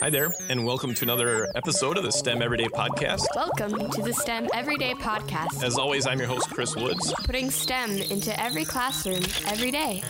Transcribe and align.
Hi 0.00 0.10
there, 0.10 0.32
and 0.48 0.64
welcome 0.64 0.94
to 0.94 1.04
another 1.04 1.48
episode 1.56 1.96
of 1.98 2.04
the 2.04 2.12
STEM 2.12 2.40
Everyday 2.40 2.66
Podcast. 2.66 3.24
Welcome 3.34 3.90
to 3.90 4.02
the 4.02 4.12
STEM 4.12 4.48
Everyday 4.54 4.94
Podcast, 4.94 5.64
As 5.64 5.76
always, 5.76 6.06
I'm 6.06 6.20
your 6.20 6.28
host, 6.28 6.48
Chris 6.50 6.76
Woods. 6.76 7.12
putting 7.24 7.50
STEM 7.50 7.90
into 7.90 8.38
every 8.40 8.64
classroom 8.64 9.24
every 9.46 9.72
day. 9.72 10.02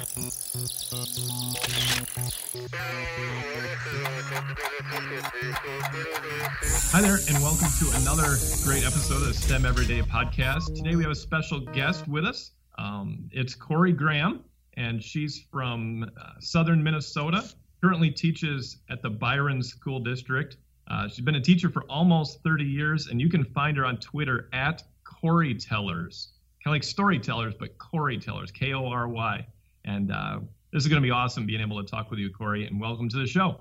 Hi 6.90 7.02
there, 7.02 7.18
and 7.28 7.42
welcome 7.42 7.68
to 7.78 7.90
another 8.00 8.36
great 8.64 8.84
episode 8.86 9.16
of 9.22 9.26
the 9.28 9.34
STEM 9.34 9.66
Everyday 9.66 10.00
Podcast. 10.00 10.74
Today 10.74 10.96
we 10.96 11.02
have 11.02 11.12
a 11.12 11.14
special 11.14 11.60
guest 11.60 12.08
with 12.08 12.24
us. 12.24 12.52
Um, 12.78 13.28
it's 13.30 13.54
Kory 13.54 13.92
Graham, 13.92 14.42
and 14.78 15.02
she's 15.02 15.44
from 15.52 16.04
uh, 16.18 16.30
southern 16.40 16.82
Minnesota. 16.82 17.44
Currently 17.80 18.10
teaches 18.10 18.78
at 18.90 19.02
the 19.02 19.10
Byron 19.10 19.62
School 19.62 20.00
District. 20.00 20.56
Uh, 20.88 21.06
she's 21.06 21.24
been 21.24 21.36
a 21.36 21.40
teacher 21.40 21.68
for 21.68 21.82
almost 21.84 22.42
30 22.42 22.64
years, 22.64 23.06
and 23.06 23.20
you 23.20 23.28
can 23.28 23.44
find 23.44 23.76
her 23.76 23.84
on 23.84 23.98
Twitter 23.98 24.48
at 24.52 24.82
Kory 25.04 25.54
Tellers, 25.54 26.32
kind 26.64 26.74
of 26.74 26.76
like 26.76 26.82
storytellers, 26.82 27.54
but 27.54 27.78
Kory 27.78 28.18
Tellers, 28.18 28.50
K 28.50 28.72
O 28.74 28.86
R 28.86 29.06
Y. 29.06 29.46
And 29.84 30.10
uh, 30.10 30.40
this 30.72 30.82
is 30.82 30.88
going 30.88 31.00
to 31.00 31.06
be 31.06 31.12
awesome 31.12 31.46
being 31.46 31.60
able 31.60 31.80
to 31.82 31.88
talk 31.88 32.10
with 32.10 32.18
you, 32.18 32.30
Kory, 32.30 32.66
and 32.66 32.80
welcome 32.80 33.08
to 33.10 33.16
the 33.16 33.26
show. 33.26 33.60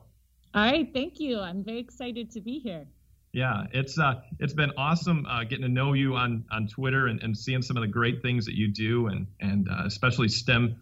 All 0.55 0.63
right, 0.63 0.89
thank 0.91 1.19
you. 1.19 1.39
I'm 1.39 1.63
very 1.63 1.79
excited 1.79 2.31
to 2.31 2.41
be 2.41 2.57
here. 2.57 2.87
Yeah, 3.33 3.65
it's 3.71 3.99
uh, 3.99 4.21
it's 4.39 4.53
been 4.53 4.71
awesome 4.77 5.27
uh, 5.27 5.43
getting 5.43 5.61
to 5.61 5.69
know 5.69 5.93
you 5.93 6.15
on 6.15 6.45
on 6.51 6.67
Twitter 6.67 7.05
and, 7.05 7.21
and 7.21 7.37
seeing 7.37 7.61
some 7.61 7.77
of 7.77 7.81
the 7.81 7.87
great 7.87 8.23
things 8.23 8.45
that 8.45 8.55
you 8.55 8.67
do, 8.67 9.07
and 9.07 9.27
and 9.39 9.67
uh, 9.69 9.83
especially 9.85 10.27
STEM 10.27 10.77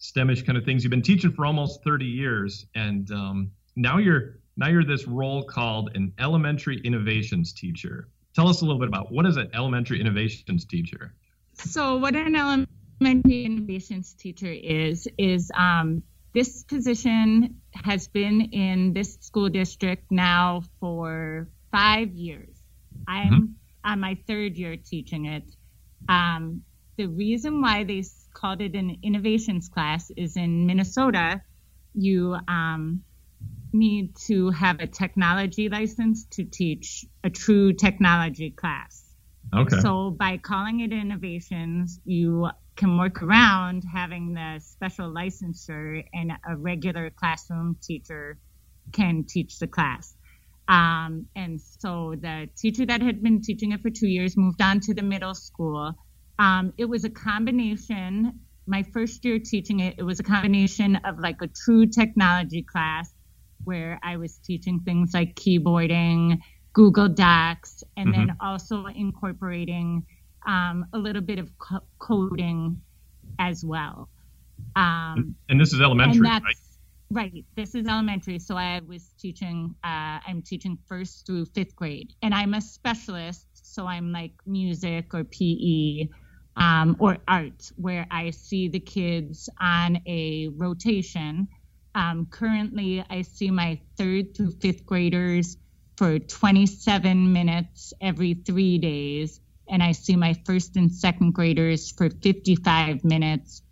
STEMish 0.00 0.46
kind 0.46 0.56
of 0.56 0.64
things. 0.64 0.84
You've 0.84 0.90
been 0.90 1.02
teaching 1.02 1.32
for 1.32 1.44
almost 1.44 1.82
30 1.84 2.04
years, 2.04 2.66
and 2.74 3.10
um, 3.10 3.50
now 3.76 3.98
you're 3.98 4.38
now 4.56 4.68
you're 4.68 4.84
this 4.84 5.06
role 5.06 5.44
called 5.44 5.90
an 5.94 6.12
elementary 6.18 6.80
innovations 6.80 7.52
teacher. 7.52 8.08
Tell 8.34 8.48
us 8.48 8.60
a 8.60 8.64
little 8.64 8.78
bit 8.78 8.88
about 8.88 9.10
what 9.12 9.26
is 9.26 9.36
an 9.36 9.50
elementary 9.54 10.00
innovations 10.00 10.64
teacher? 10.64 11.14
So, 11.54 11.96
what 11.96 12.14
an 12.14 12.36
elementary 12.36 13.44
innovations 13.44 14.14
teacher 14.14 14.52
is 14.52 15.08
is 15.18 15.50
um, 15.56 16.02
this 16.34 16.62
position 16.64 17.60
has 17.72 18.08
been 18.08 18.40
in 18.52 18.92
this 18.92 19.18
school 19.20 19.48
district 19.48 20.10
now 20.10 20.62
for 20.80 21.48
five 21.72 22.12
years. 22.12 22.56
I'm 23.06 23.56
on 23.84 24.00
my 24.00 24.16
third 24.26 24.56
year 24.56 24.76
teaching 24.76 25.26
it. 25.26 25.44
Um, 26.08 26.62
the 26.98 27.06
reason 27.06 27.62
why 27.62 27.84
they 27.84 28.02
called 28.34 28.60
it 28.60 28.74
an 28.74 28.98
innovations 29.02 29.68
class 29.68 30.10
is 30.16 30.36
in 30.36 30.66
Minnesota, 30.66 31.40
you 31.94 32.36
um, 32.48 33.02
need 33.72 34.14
to 34.26 34.50
have 34.50 34.80
a 34.80 34.86
technology 34.86 35.68
license 35.68 36.26
to 36.32 36.44
teach 36.44 37.04
a 37.24 37.30
true 37.30 37.72
technology 37.72 38.50
class. 38.50 39.04
Okay. 39.54 39.80
So 39.80 40.10
by 40.10 40.36
calling 40.38 40.80
it 40.80 40.92
innovations, 40.92 42.00
you 42.04 42.48
can 42.76 42.98
work 42.98 43.22
around 43.22 43.84
having 43.90 44.34
the 44.34 44.60
special 44.60 45.12
licensure 45.12 46.04
and 46.12 46.32
a 46.48 46.56
regular 46.56 47.10
classroom 47.10 47.76
teacher 47.82 48.38
can 48.92 49.24
teach 49.26 49.58
the 49.58 49.66
class. 49.66 50.14
Um, 50.68 51.26
and 51.34 51.60
so 51.60 52.14
the 52.20 52.48
teacher 52.58 52.84
that 52.86 53.00
had 53.00 53.22
been 53.22 53.40
teaching 53.40 53.72
it 53.72 53.80
for 53.80 53.90
two 53.90 54.06
years 54.06 54.36
moved 54.36 54.60
on 54.60 54.80
to 54.80 54.94
the 54.94 55.02
middle 55.02 55.34
school. 55.34 55.94
Um, 56.38 56.72
it 56.78 56.84
was 56.84 57.04
a 57.04 57.10
combination. 57.10 58.40
My 58.66 58.82
first 58.82 59.24
year 59.24 59.38
teaching 59.38 59.80
it, 59.80 59.96
it 59.98 60.02
was 60.02 60.20
a 60.20 60.22
combination 60.22 60.96
of 61.04 61.18
like 61.18 61.42
a 61.42 61.48
true 61.48 61.86
technology 61.86 62.62
class 62.62 63.12
where 63.64 63.98
I 64.02 64.16
was 64.16 64.38
teaching 64.38 64.80
things 64.80 65.12
like 65.14 65.34
keyboarding, 65.34 66.38
Google 66.72 67.08
Docs, 67.08 67.82
and 67.96 68.14
then 68.14 68.36
also 68.40 68.86
incorporating 68.86 70.04
um, 70.46 70.86
a 70.92 70.98
little 70.98 71.22
bit 71.22 71.38
of 71.38 71.50
co- 71.58 71.84
coding 71.98 72.80
as 73.38 73.64
well. 73.64 74.08
Um, 74.76 75.34
and 75.48 75.60
this 75.60 75.72
is 75.72 75.80
elementary, 75.80 76.20
right? 76.20 76.42
right. 77.10 77.44
This 77.56 77.74
is 77.74 77.86
elementary, 77.86 78.38
so 78.38 78.56
I 78.56 78.80
was 78.86 79.12
teaching. 79.18 79.74
Uh, 79.82 80.18
I'm 80.26 80.42
teaching 80.42 80.78
first 80.86 81.26
through 81.26 81.46
fifth 81.46 81.74
grade, 81.74 82.12
and 82.22 82.32
I'm 82.34 82.54
a 82.54 82.60
specialist, 82.60 83.46
so 83.54 83.86
I'm 83.86 84.12
like 84.12 84.32
music 84.46 85.14
or 85.14 85.24
PE. 85.24 86.08
Um, 86.58 86.96
or 86.98 87.18
art, 87.28 87.70
where 87.76 88.06
I 88.10 88.30
see 88.30 88.68
the 88.68 88.80
kids 88.80 89.48
on 89.60 90.02
a 90.06 90.48
rotation. 90.48 91.46
Um, 91.94 92.26
currently, 92.30 93.04
I 93.08 93.22
see 93.22 93.50
my 93.50 93.80
third 93.96 94.36
through 94.36 94.50
fifth 94.52 94.84
graders 94.84 95.56
for 95.96 96.18
27 96.18 97.32
minutes 97.32 97.92
every 98.00 98.34
three 98.34 98.78
days, 98.78 99.40
and 99.68 99.82
I 99.82 99.92
see 99.92 100.16
my 100.16 100.34
first 100.44 100.76
and 100.76 100.90
second 100.92 101.32
graders 101.32 101.90
for 101.90 102.10
55 102.10 103.04
minutes 103.04 103.62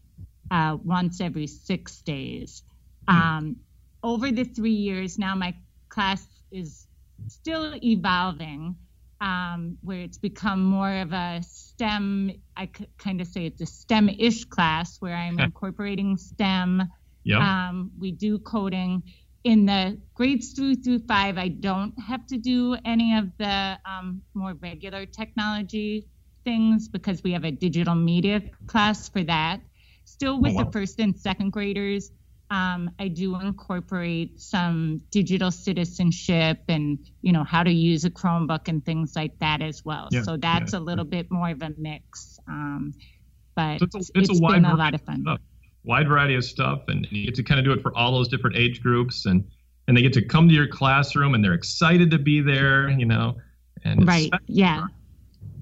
uh, 0.51 0.77
once 0.83 1.21
every 1.21 1.47
six 1.47 2.03
days. 2.03 2.63
Um, 3.09 3.57
over 4.03 4.31
the 4.31 4.45
three 4.45 4.73
years, 4.73 5.19
now 5.19 5.35
my 5.35 5.55
class 5.89 6.27
is 6.51 6.87
still 7.29 7.75
evolving, 7.83 8.77
um, 9.21 9.79
where 9.83 10.01
it's 10.01 10.19
become 10.19 10.63
more 10.65 10.93
of 11.01 11.13
a 11.13 11.41
STEM, 11.43 12.33
I 12.57 12.69
c- 12.77 12.87
kind 12.99 13.21
of 13.21 13.27
say 13.27 13.47
it's 13.47 13.61
a 13.61 13.67
STEM 13.67 14.09
ish 14.09 14.45
class 14.45 14.97
where 15.01 15.15
I'm 15.17 15.39
incorporating 15.41 16.17
STEM. 16.17 16.83
Yep. 17.25 17.41
Um, 17.41 17.91
we 17.99 18.13
do 18.13 18.39
coding. 18.39 19.03
In 19.45 19.67
the 19.67 20.01
grades 20.15 20.53
through 20.53 20.77
through 20.77 21.01
five, 21.07 21.39
I 21.39 21.49
don't 21.49 21.95
have 22.01 22.27
to 22.29 22.37
do 22.39 22.77
any 22.85 23.17
of 23.17 23.27
the 23.39 23.79
um, 23.85 24.23
more 24.35 24.55
regular 24.55 25.07
technology 25.07 26.09
things 26.45 26.89
because 26.89 27.23
we 27.23 27.33
have 27.33 27.45
a 27.45 27.51
digital 27.51 27.95
media 27.95 28.43
class 28.67 29.09
for 29.09 29.23
that. 29.25 29.61
Still 30.05 30.41
with 30.41 30.53
Oh, 30.53 30.57
wow. 30.57 30.65
the 30.65 30.73
first 30.73 31.01
and 31.01 31.17
second 31.19 31.51
graders, 31.51 32.11
um, 32.51 32.91
I 32.99 33.09
do 33.09 33.39
incorporate 33.41 34.41
some 34.41 35.01
digital 35.11 35.51
citizenship 35.51 36.59
and 36.69 36.99
you 37.23 37.33
know 37.33 37.45
how 37.45 37.63
to 37.63 37.73
use 37.73 38.05
a 38.05 38.11
Chromebook 38.11 38.69
and 38.69 38.85
things 38.85 39.17
like 39.17 39.39
that 39.41 39.63
as 39.63 39.85
well. 39.85 40.09
Yeah, 40.13 40.23
so 40.23 40.37
that's 40.37 40.73
yeah, 40.73 40.79
a 40.79 40.81
little 40.81 41.05
bit 41.05 41.31
more 41.31 41.51
of 41.51 41.63
a 41.63 41.73
mix. 41.77 42.39
Um, 42.49 42.95
but 43.57 43.81
So 43.81 43.85
it's 43.87 43.95
a, 43.97 43.99
it's 43.99 44.11
it's 44.15 44.39
a 44.39 44.43
wide 44.43 44.55
been 44.55 44.65
a 44.65 44.77
variety 44.77 44.79
lot 44.79 44.95
of 44.95 45.01
fun. 45.03 45.23
stuff. 45.23 45.41
Wide 45.85 46.09
variety 46.09 46.35
of 46.35 46.45
stuff, 46.45 46.83
and 46.89 47.07
you 47.11 47.27
get 47.27 47.35
to 47.37 47.43
kind 47.43 47.59
of 47.59 47.65
do 47.65 47.73
it 47.73 47.83
for 47.83 47.97
all 47.97 48.13
those 48.13 48.29
different 48.29 48.57
age 48.57 48.81
groups, 48.81 49.27
and 49.27 49.45
and 49.89 49.97
they 49.97 50.03
get 50.03 50.13
to 50.15 50.25
come 50.25 50.49
to 50.49 50.55
your 50.55 50.69
classroom, 50.69 51.35
and 51.35 51.45
they're 51.45 51.55
excited 51.55 52.11
to 52.13 52.19
be 52.19 52.41
there, 52.41 52.91
you 52.91 53.07
know. 53.07 53.37
And 53.85 54.07
Right. 54.07 54.31
Yeah. 54.47 54.87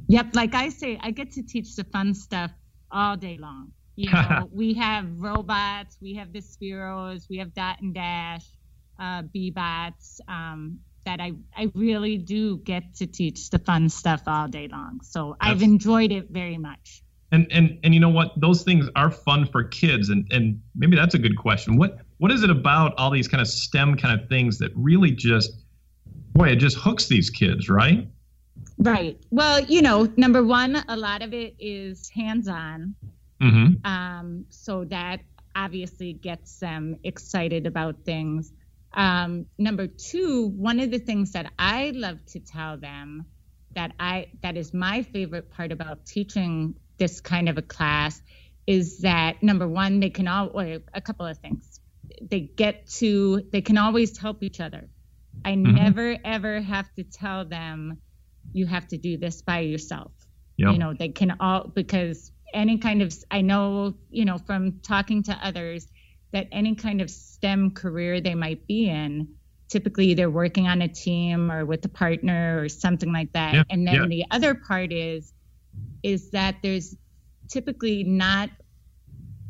Yep. 0.09 0.35
Like 0.35 0.55
I 0.55 0.69
say, 0.69 0.99
I 1.03 1.11
get 1.11 1.33
to 1.33 1.43
teach 1.43 1.77
the 1.77 1.85
fun 1.85 2.15
stuff 2.15 2.53
all 2.91 3.17
day 3.17 3.39
long. 3.39 3.73
You 3.97 4.13
know, 4.13 4.49
we 4.53 4.75
have 4.75 5.07
robots, 5.21 5.97
we 6.01 6.15
have 6.15 6.33
the 6.33 6.41
Spheros, 6.41 7.29
we 7.29 7.39
have 7.39 7.55
Dot 7.55 7.81
and 7.81 7.95
Dash, 7.95 8.45
uh, 8.99 9.23
B-Bots, 9.23 10.21
um, 10.29 10.79
that 11.05 11.21
I, 11.21 11.33
I 11.57 11.71
really 11.75 12.17
do 12.17 12.59
get 12.59 12.95
to 12.97 13.07
teach 13.07 13.51
the 13.51 13.59
fun 13.59 13.89
stuff 13.89 14.23
all 14.27 14.49
day 14.49 14.69
long. 14.69 15.01
So 15.03 15.37
I've 15.41 15.63
enjoyed 15.63 16.13
it 16.13 16.31
very 16.31 16.57
much. 16.57 17.03
And 17.31 17.47
and 17.51 17.79
and 17.83 17.93
you 17.93 18.01
know 18.01 18.11
what? 18.11 18.41
Those 18.41 18.63
things 18.63 18.89
are 18.95 19.11
fun 19.11 19.47
for 19.47 19.65
kids, 19.65 20.09
and 20.09 20.31
and 20.31 20.61
maybe 20.77 20.95
that's 20.95 21.15
a 21.15 21.19
good 21.19 21.37
question. 21.37 21.77
What 21.77 21.99
what 22.19 22.31
is 22.31 22.43
it 22.43 22.51
about 22.51 22.95
all 22.97 23.11
these 23.11 23.27
kind 23.27 23.41
of 23.41 23.49
STEM 23.49 23.97
kind 23.97 24.19
of 24.19 24.29
things 24.29 24.59
that 24.59 24.71
really 24.75 25.11
just, 25.11 25.53
boy, 26.33 26.51
it 26.51 26.57
just 26.57 26.77
hooks 26.77 27.07
these 27.07 27.31
kids, 27.31 27.69
right? 27.69 28.09
Right. 28.79 29.19
Well, 29.31 29.61
you 29.61 29.83
know, 29.83 30.09
number 30.17 30.45
one, 30.45 30.83
a 30.89 30.97
lot 30.97 31.23
of 31.23 31.35
it 31.35 31.55
is 31.59 32.09
hands-on. 32.09 32.95
Mm-hmm. 33.45 33.87
Um, 33.87 34.47
so 34.49 34.85
that 34.85 35.21
obviously 35.55 36.13
gets 36.13 36.59
them 36.59 36.97
excited 37.05 37.67
about 37.67 38.05
things. 38.05 38.53
Um, 38.93 39.47
number 39.59 39.87
two, 39.87 40.49
one 40.49 40.81
of 40.81 40.91
the 40.91 40.99
things 40.99 41.33
that 41.33 41.53
I 41.59 41.93
love 41.95 42.25
to 42.27 42.41
tell 42.41 42.79
them 42.79 43.27
that 43.75 43.93
I 43.99 44.29
that 44.43 44.57
is 44.57 44.73
my 44.73 45.03
favorite 45.03 45.51
part 45.51 45.73
about 45.73 46.07
teaching 46.07 46.77
this 46.97 47.21
kind 47.21 47.49
of 47.49 47.59
a 47.59 47.63
class 47.63 48.23
is 48.67 49.01
that 49.01 49.43
number 49.43 49.69
one, 49.69 50.01
they 50.01 50.11
can 50.11 50.29
all 50.29 50.51
a 50.59 51.01
couple 51.01 51.27
of 51.27 51.39
things. 51.39 51.81
They 52.23 52.41
get 52.41 52.87
to 52.99 53.43
they 53.53 53.63
can 53.63 53.79
always 53.79 54.17
help 54.17 54.43
each 54.43 54.61
other. 54.61 54.89
I 55.45 55.57
never 55.57 56.17
ever 56.25 56.61
have 56.61 56.87
to 56.95 57.03
tell 57.03 57.45
them 57.45 57.99
you 58.53 58.67
have 58.67 58.87
to 58.89 58.97
do 58.97 59.19
this 59.19 59.43
by 59.43 59.61
yourself 59.61 60.13
Yep. 60.57 60.73
you 60.73 60.79
know 60.79 60.95
they 60.95 61.09
can 61.09 61.37
all 61.41 61.67
because 61.67 62.31
any 62.55 62.79
kind 62.79 63.03
of 63.03 63.13
i 63.31 63.41
know 63.41 63.95
you 64.11 64.25
know 64.25 64.39
from 64.39 64.81
talking 64.81 65.23
to 65.23 65.33
others 65.43 65.87
that 66.33 66.49
any 66.53 66.75
kind 66.75 67.01
of 67.01 67.11
stem 67.11 67.71
career 67.71 68.21
they 68.21 68.35
might 68.35 68.67
be 68.67 68.89
in 68.89 69.29
typically 69.69 70.15
they're 70.15 70.31
working 70.31 70.67
on 70.67 70.83
a 70.83 70.89
team 70.89 71.51
or 71.51 71.65
with 71.65 71.85
a 71.85 71.89
partner 71.89 72.63
or 72.63 72.69
something 72.69 73.13
like 73.13 73.33
that 73.33 73.67
and 73.71 73.87
then 73.87 74.09
the 74.09 74.25
other 74.31 74.55
part 74.55 74.93
is 74.93 75.33
is 76.03 76.31
that 76.31 76.57
there's 76.63 76.97
typically 77.49 78.05
not 78.05 78.51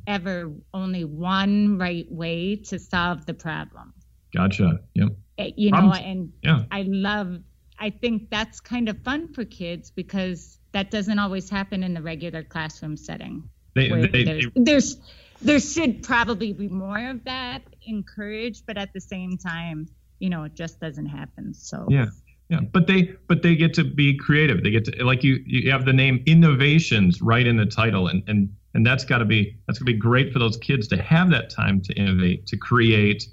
ever 0.07 0.53
only 0.73 1.05
one 1.05 1.79
right 1.79 2.07
way 2.11 2.57
to 2.57 2.79
solve 2.79 3.25
the 3.27 3.35
problem 3.35 3.95
Gotcha. 4.35 4.81
Yep. 4.95 5.09
Eh, 5.39 5.51
You 5.57 5.71
know, 5.71 5.93
and 5.93 6.33
Yeah. 6.43 6.65
I 6.71 6.83
love. 6.83 7.39
I 7.85 7.91
think 7.91 8.31
that's 8.31 8.61
kind 8.61 8.89
of 8.89 8.97
fun 9.03 9.35
for 9.35 9.45
kids 9.45 9.91
because 9.91 10.59
that 10.73 10.91
doesn't 10.91 11.19
always 11.19 11.51
happen 11.51 11.83
in 11.83 11.93
the 11.93 12.01
regular 12.01 12.43
classroom 12.43 12.97
setting. 12.97 13.47
They, 13.75 13.91
they, 14.07 14.25
there's, 14.25 14.47
there's 14.57 14.97
there 15.43 15.61
should 15.61 16.03
probably 16.03 16.55
be 16.55 16.69
more 16.69 17.11
of 17.11 17.23
that 17.25 17.61
encouraged, 17.87 18.65
but 18.67 18.79
at 18.79 18.95
the 18.95 19.03
same 19.03 19.37
time, 19.37 19.87
you 20.19 20.31
know, 20.31 20.45
it 20.45 20.55
just 20.55 20.81
doesn't 20.81 21.05
happen. 21.05 21.53
So 21.53 21.87
Yeah. 21.91 22.07
Yeah, 22.49 22.61
but 22.61 22.87
they 22.87 23.15
but 23.29 23.43
they 23.43 23.55
get 23.55 23.75
to 23.75 23.85
be 23.85 24.17
creative. 24.17 24.63
They 24.63 24.71
get 24.71 24.85
to 24.87 25.05
like 25.05 25.23
you 25.23 25.43
you 25.47 25.71
have 25.71 25.85
the 25.85 25.95
name 25.95 26.23
innovations 26.27 27.21
right 27.21 27.47
in 27.47 27.57
the 27.57 27.65
title, 27.67 28.09
and 28.09 28.23
and 28.27 28.55
and 28.75 28.87
that's 28.87 29.05
got 29.05 29.19
to 29.19 29.25
be 29.25 29.57
that's 29.67 29.79
gonna 29.79 29.91
be 29.91 29.99
great 29.99 30.31
for 30.31 30.39
those 30.39 30.59
kids 30.59 30.87
to 30.89 31.03
have 31.03 31.31
that 31.31 31.49
time 31.49 31.81
to 31.81 31.95
innovate, 31.95 32.47
to 32.49 32.59
create, 32.59 33.27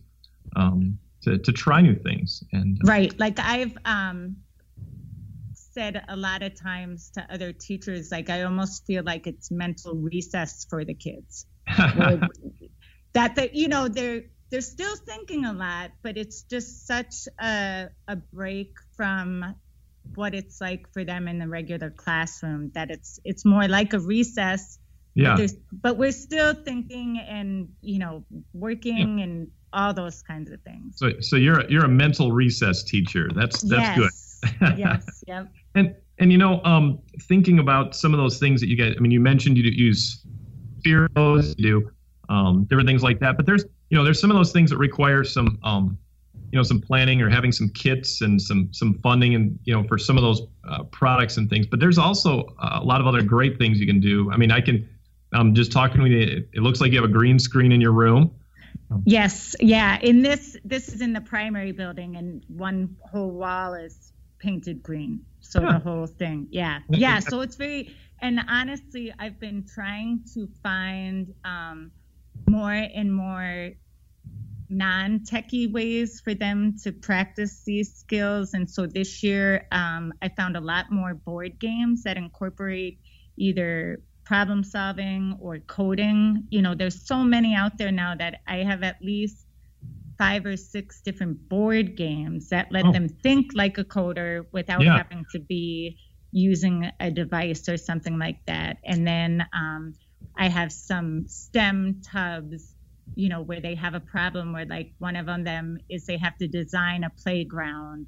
um, 0.56 0.98
to 1.24 1.38
to 1.38 1.52
try 1.52 1.82
new 1.82 1.96
things. 1.96 2.44
And 2.52 2.78
uh, 2.84 2.88
Right. 2.88 3.18
Like 3.20 3.40
I've 3.40 3.78
um 3.86 4.38
said 5.54 6.04
a 6.10 6.16
lot 6.16 6.44
of 6.44 6.60
times 6.60 7.12
to 7.16 7.26
other 7.34 7.54
teachers, 7.54 8.12
like 8.12 8.30
I 8.30 8.44
almost 8.44 8.86
feel 8.86 9.04
like 9.04 9.28
it's 9.28 9.52
mental 9.52 9.96
recess 9.96 10.66
for 10.70 10.84
the 10.86 10.94
kids. 10.94 11.46
That 13.14 13.36
they 13.36 13.50
you 13.52 13.68
know, 13.68 13.90
they're 13.90 14.24
they're 14.52 14.62
still 14.62 14.96
thinking 14.96 15.44
a 15.44 15.52
lot, 15.52 15.92
but 16.02 16.18
it's 16.18 16.44
just 16.44 16.88
such 16.88 17.28
a 17.42 17.90
a 18.08 18.16
break 18.16 18.74
from 18.96 19.56
what 20.16 20.34
it's 20.34 20.60
like 20.62 20.92
for 20.94 21.04
them 21.04 21.28
in 21.28 21.40
the 21.40 21.48
regular 21.48 21.90
classroom 21.90 22.72
that 22.74 22.90
it's 22.90 23.20
it's 23.24 23.46
more 23.46 23.68
like 23.68 23.94
a 23.94 24.00
recess 24.00 24.80
yeah, 25.14 25.36
there's, 25.36 25.56
but 25.72 25.98
we're 25.98 26.12
still 26.12 26.54
thinking 26.54 27.20
and 27.20 27.70
you 27.82 28.00
know 28.00 28.24
working 28.54 29.22
and 29.22 29.48
all 29.74 29.94
those 29.94 30.22
kinds 30.22 30.52
of 30.52 30.62
things 30.64 30.98
so 30.98 31.12
so 31.22 31.38
you're 31.38 31.70
you're 31.70 31.86
a 31.86 31.90
mental 31.90 32.32
recess 32.32 32.84
teacher. 32.84 33.30
That's 33.36 33.62
that's 33.62 33.98
good. 33.98 34.10
yes 34.62 34.78
yes 34.78 35.24
yep 35.28 35.48
And 35.76 35.96
and 36.22 36.32
you 36.32 36.38
know, 36.38 36.62
um, 36.64 37.00
thinking 37.24 37.60
about 37.60 37.96
some 37.96 38.14
of 38.14 38.20
those 38.20 38.38
things 38.38 38.62
that 38.62 38.68
you 38.68 38.78
guys, 38.78 38.94
I 38.96 39.02
mean, 39.02 39.12
you 39.12 39.20
mentioned 39.20 39.58
you 39.58 39.64
do 39.64 39.70
use 39.70 40.24
Spheros, 40.80 41.56
you 41.58 41.82
do 41.82 41.92
um, 42.30 42.66
different 42.66 42.88
things 42.88 43.02
like 43.04 43.20
that. 43.20 43.38
But 43.38 43.46
there's 43.46 43.66
you 43.90 43.98
know, 43.98 44.04
there's 44.04 44.22
some 44.22 44.30
of 44.32 44.38
those 44.38 44.52
things 44.52 44.70
that 44.70 44.78
require 44.78 45.24
some 45.24 45.58
um, 45.64 45.98
you 46.52 46.58
know, 46.58 46.64
some 46.64 46.80
planning 46.80 47.22
or 47.22 47.30
having 47.30 47.52
some 47.52 47.70
kits 47.70 48.22
and 48.22 48.42
some 48.42 48.70
some 48.72 48.94
funding 48.96 49.36
and 49.36 49.58
you 49.64 49.74
know 49.74 49.84
for 49.88 49.98
some 49.98 50.18
of 50.18 50.22
those 50.22 50.44
uh, 50.70 50.84
products 50.84 51.38
and 51.38 51.50
things. 51.50 51.66
But 51.66 51.80
there's 51.80 51.98
also 51.98 52.56
a 52.60 52.84
lot 52.84 53.02
of 53.02 53.08
other 53.08 53.24
great 53.24 53.58
things 53.58 53.80
you 53.80 53.88
can 53.88 54.00
do. 54.00 54.32
I 54.32 54.38
mean, 54.38 54.52
I 54.52 54.62
can. 54.62 54.88
I'm 55.34 55.54
just 55.56 55.72
talking 55.72 56.02
with 56.02 56.12
you. 56.12 56.20
It, 56.22 56.50
it 56.54 56.62
looks 56.62 56.82
like 56.82 56.92
you 56.92 57.02
have 57.02 57.10
a 57.10 57.14
green 57.14 57.40
screen 57.40 57.72
in 57.72 57.82
your 57.82 57.94
room. 57.94 58.32
yes 59.06 59.56
yeah 59.62 59.98
in 60.02 60.22
this 60.22 60.58
this 60.66 60.90
is 60.90 61.00
in 61.02 61.14
the 61.14 61.22
primary 61.22 61.72
building 61.72 62.18
and 62.18 62.44
one 62.50 62.96
whole 63.10 63.32
wall 63.32 63.74
is 63.74 64.12
painted 64.40 64.84
green 64.84 65.22
so 65.40 65.62
Yeah. 65.62 65.74
the 65.74 65.80
whole 65.80 66.08
thing 66.08 66.48
yeah 66.52 66.80
yeah 66.90 67.20
so 67.20 67.40
it's 67.42 67.56
very 67.56 67.96
and 68.22 68.40
honestly 68.50 69.14
i've 69.20 69.40
been 69.40 69.66
trying 69.66 70.22
to 70.34 70.48
find 70.62 71.34
um 71.46 71.92
more 72.50 72.72
and 72.74 73.14
more 73.14 73.72
non-techie 74.70 75.72
ways 75.72 76.22
for 76.22 76.34
them 76.34 76.76
to 76.84 76.92
practice 76.92 77.64
these 77.66 77.94
skills 77.94 78.54
and 78.54 78.70
so 78.70 78.86
this 78.88 79.22
year 79.24 79.68
um, 79.72 80.14
i 80.22 80.30
found 80.30 80.56
a 80.56 80.62
lot 80.62 80.92
more 80.92 81.14
board 81.14 81.60
games 81.60 82.04
that 82.04 82.18
incorporate 82.18 83.00
either 83.38 84.02
problem 84.26 84.64
solving 84.64 85.36
or 85.42 85.60
coding 85.60 86.48
you 86.52 86.62
know 86.62 86.76
there's 86.76 87.06
so 87.08 87.24
many 87.24 87.54
out 87.56 87.78
there 87.78 87.92
now 87.92 88.16
that 88.16 88.40
i 88.48 88.58
have 88.58 88.84
at 88.84 88.98
least 89.02 89.46
five 90.18 90.46
or 90.46 90.56
six 90.58 91.02
different 91.02 91.50
board 91.50 91.96
games 91.98 92.50
that 92.50 92.72
let 92.72 92.86
Oh. 92.86 92.92
them 92.92 93.10
think 93.10 93.52
like 93.56 93.78
a 93.78 93.84
coder 93.84 94.46
without 94.54 94.84
Yeah. 94.84 94.98
having 94.98 95.26
to 95.32 95.40
be 95.40 95.98
using 96.32 96.90
a 97.00 97.12
device 97.12 97.68
or 97.68 97.78
something 97.78 98.18
like 98.20 98.40
that 98.48 98.78
and 98.86 99.06
then 99.08 99.46
um, 99.54 99.94
i 100.38 100.48
have 100.48 100.72
some 100.72 101.26
stem 101.28 102.02
tubs 102.12 102.76
you 103.16 103.30
know 103.30 103.42
where 103.42 103.60
they 103.62 103.76
have 103.76 103.94
a 103.96 104.00
problem 104.00 104.54
where 104.54 104.66
like 104.66 104.94
one 105.00 105.16
of 105.16 105.26
them 105.26 105.78
is 105.90 106.06
they 106.06 106.18
have 106.18 106.38
to 106.38 106.48
design 106.48 107.04
a 107.04 107.12
playground 107.24 108.08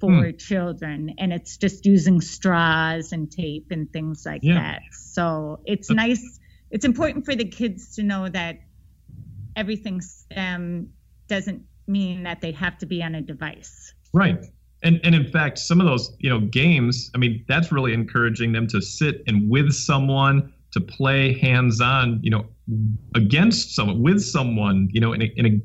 Hmm. 0.00 0.20
for 0.20 0.32
children 0.32 1.14
and 1.18 1.32
it's 1.32 1.56
just 1.56 1.84
using 1.84 2.20
straws 2.20 3.12
and 3.12 3.30
tape 3.30 3.66
and 3.70 3.92
things 3.92 4.24
like 4.24 4.40
Yeah. 4.42 4.54
that 4.54 4.82
so 4.92 5.60
it's 5.66 5.90
nice 5.90 6.38
it's 6.70 6.84
important 6.84 7.24
for 7.24 7.34
the 7.34 7.44
kids 7.44 7.94
to 7.96 8.02
know 8.02 8.28
that 8.28 8.60
everything 9.56 10.00
stem 10.00 10.88
doesn't 11.28 11.62
mean 11.86 12.22
that 12.22 12.40
they 12.40 12.52
have 12.52 12.78
to 12.78 12.86
be 12.86 13.02
on 13.02 13.14
a 13.14 13.20
device 13.20 13.92
Right. 14.12 14.38
And 14.82 14.98
and 15.04 15.14
in 15.14 15.26
fact, 15.30 15.58
some 15.58 15.80
of 15.80 15.86
those, 15.86 16.16
you 16.18 16.30
know, 16.30 16.40
games, 16.40 17.10
I 17.14 17.18
mean, 17.18 17.44
that's 17.46 17.70
really 17.70 17.92
encouraging 17.92 18.52
them 18.52 18.66
to 18.68 18.80
sit 18.80 19.22
and 19.26 19.48
with 19.50 19.72
someone 19.72 20.52
to 20.72 20.80
play 20.80 21.38
hands-on, 21.38 22.20
you 22.22 22.30
know, 22.30 22.46
against 23.14 23.74
someone, 23.74 24.00
with 24.02 24.22
someone, 24.22 24.88
you 24.90 25.00
know, 25.00 25.12
in 25.12 25.22
a, 25.22 25.32
in 25.36 25.46
a 25.46 25.60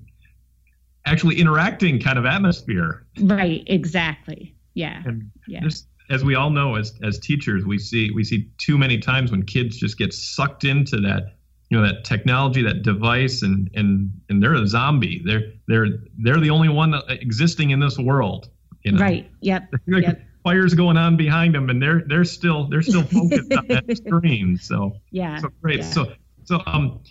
actually 1.05 1.39
interacting 1.39 1.99
kind 1.99 2.17
of 2.17 2.25
atmosphere. 2.25 3.05
right 3.21 3.63
exactly 3.67 4.55
yeah 4.73 5.01
And 5.05 5.31
yeah 5.47 5.61
as 6.09 6.23
we 6.23 6.35
all 6.35 6.51
know 6.51 6.75
as 6.75 6.93
as 7.01 7.17
teachers, 7.19 7.65
we 7.65 7.79
see 7.79 8.11
we 8.11 8.23
see 8.23 8.49
too 8.59 8.77
many 8.77 8.99
times 8.99 9.31
when 9.31 9.41
kids 9.43 9.77
just 9.77 9.97
get 9.97 10.13
sucked 10.13 10.63
into 10.63 10.97
that 11.01 11.35
you 11.69 11.77
know 11.77 11.83
that 11.85 12.03
technology 12.03 12.61
that 12.61 12.83
device 12.83 13.41
and 13.41 13.69
and 13.73 14.11
and 14.29 14.41
they're 14.43 14.53
a 14.53 14.67
zombie 14.67 15.23
they're 15.25 15.51
they're 15.67 15.87
they're 16.19 16.39
the 16.39 16.51
only 16.51 16.69
one 16.69 16.93
existing 17.09 17.71
in 17.71 17.79
this 17.79 17.97
world 17.97 18.49
you 18.83 18.91
know? 18.91 19.01
right 19.01 19.31
yep 19.41 19.63
like 19.87 20.03
Yep. 20.03 20.21
fires 20.43 20.75
going 20.75 20.95
on 20.95 21.17
behind 21.17 21.55
them 21.55 21.71
and 21.71 21.81
they're 21.81 22.03
they're 22.07 22.23
still 22.23 22.67
they're 22.69 22.83
still 22.83 23.01
focused 23.17 23.51
on 23.51 23.67
that 23.69 23.97
screen 23.97 24.57
so 24.57 24.91
yeah 25.09 25.39
so 25.39 25.49
great 25.59 25.79
yeah. 25.79 25.89
so 25.89 26.13
so 26.43 26.61
um 26.67 27.01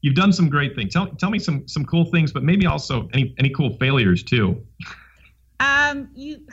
you've 0.00 0.14
done 0.14 0.32
some 0.32 0.48
great 0.48 0.74
things 0.74 0.92
tell, 0.92 1.06
tell 1.06 1.30
me 1.30 1.38
some 1.38 1.66
some 1.66 1.84
cool 1.84 2.04
things 2.04 2.32
but 2.32 2.42
maybe 2.42 2.66
also 2.66 3.08
any 3.12 3.34
any 3.38 3.50
cool 3.50 3.76
failures 3.78 4.22
too 4.22 4.60
Um, 5.60 6.10
you, 6.14 6.46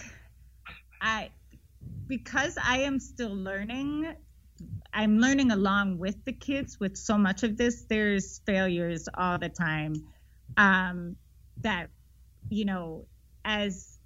I, 1.00 1.30
because 2.07 2.57
I 2.63 2.80
am 2.80 3.00
still 3.00 3.36
learning, 3.36 4.15
I'm 4.94 5.19
learning 5.19 5.51
along 5.51 6.00
with 6.00 6.24
the 6.25 6.33
kids 6.33 6.80
with 6.80 6.97
so 6.97 7.18
much 7.18 7.44
of 7.44 7.56
this. 7.56 7.86
There's 7.88 8.42
failures 8.47 9.07
all 9.15 9.38
the 9.38 9.50
time. 9.50 9.94
Um, 10.57 11.15
that, 11.62 11.89
you 12.50 12.65
know, 12.65 13.06
as 13.44 14.00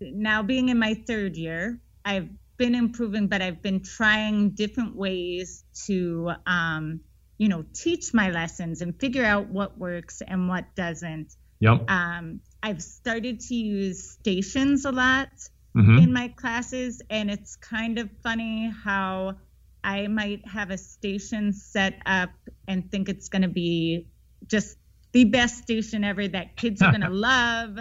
now 0.00 0.42
being 0.42 0.68
in 0.68 0.78
my 0.78 0.92
third 1.06 1.36
year, 1.36 1.80
I've 2.04 2.28
been 2.58 2.74
improving, 2.74 3.28
but 3.28 3.40
I've 3.40 3.62
been 3.62 3.82
trying 3.82 4.50
different 4.50 4.94
ways 4.94 5.64
to, 5.86 6.32
um, 6.46 7.00
you 7.38 7.48
know, 7.48 7.64
teach 7.74 8.14
my 8.14 8.30
lessons 8.30 8.80
and 8.80 8.98
figure 8.98 9.24
out 9.24 9.48
what 9.48 9.78
works 9.78 10.22
and 10.26 10.48
what 10.48 10.74
doesn't 10.74 11.34
yep 11.60 11.86
um, 11.88 12.40
I've 12.62 12.82
started 12.82 13.40
to 13.40 13.54
use 13.54 14.12
stations 14.12 14.84
a 14.84 14.92
lot 14.92 15.28
hmm 15.74 15.98
in 15.98 16.12
my 16.12 16.28
classes, 16.28 17.02
and 17.10 17.30
it's 17.30 17.56
kind 17.56 17.98
of 17.98 18.10
funny 18.22 18.70
how 18.84 19.36
I 19.84 20.08
might 20.08 20.46
have 20.46 20.70
a 20.70 20.78
station 20.78 21.52
set 21.52 21.94
up 22.04 22.30
and 22.68 22.90
think 22.90 23.08
it's 23.08 23.28
going 23.28 23.42
to 23.42 23.48
be 23.48 24.08
just 24.46 24.76
the 25.12 25.24
best 25.24 25.62
station 25.62 26.04
ever 26.04 26.28
that 26.28 26.56
kids 26.56 26.82
are 26.82 26.88
going 26.88 27.00
to 27.02 27.10
love. 27.10 27.78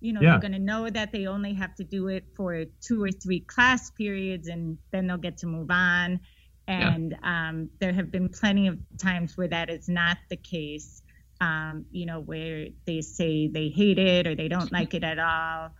You 0.00 0.12
know, 0.12 0.20
Yeah. 0.20 0.28
they're 0.28 0.38
going 0.38 0.52
to 0.52 0.58
know 0.58 0.88
that 0.88 1.12
they 1.12 1.26
only 1.26 1.54
have 1.54 1.74
to 1.76 1.84
do 1.84 2.08
it 2.08 2.24
for 2.36 2.64
two 2.80 3.02
or 3.02 3.10
three 3.10 3.40
class 3.40 3.90
periods, 3.90 4.48
and 4.48 4.78
then 4.92 5.06
they'll 5.08 5.18
get 5.18 5.38
to 5.38 5.46
move 5.46 5.70
on. 5.70 6.20
Yeah. 6.68 6.94
And 6.94 7.16
um, 7.22 7.70
there 7.80 7.92
have 7.92 8.10
been 8.10 8.28
plenty 8.28 8.68
of 8.68 8.78
times 8.98 9.36
where 9.36 9.48
that 9.48 9.70
is 9.70 9.88
not 9.88 10.18
the 10.28 10.36
case 10.36 11.02
um, 11.40 11.86
you 11.90 12.06
know, 12.06 12.20
where 12.20 12.66
they 12.86 13.00
say 13.00 13.48
they 13.48 13.68
hate 13.68 13.98
it 13.98 14.26
or 14.26 14.34
they 14.34 14.48
don't 14.48 14.72
like 14.72 14.94
it 14.94 15.04
at 15.04 15.18
all. 15.18 15.70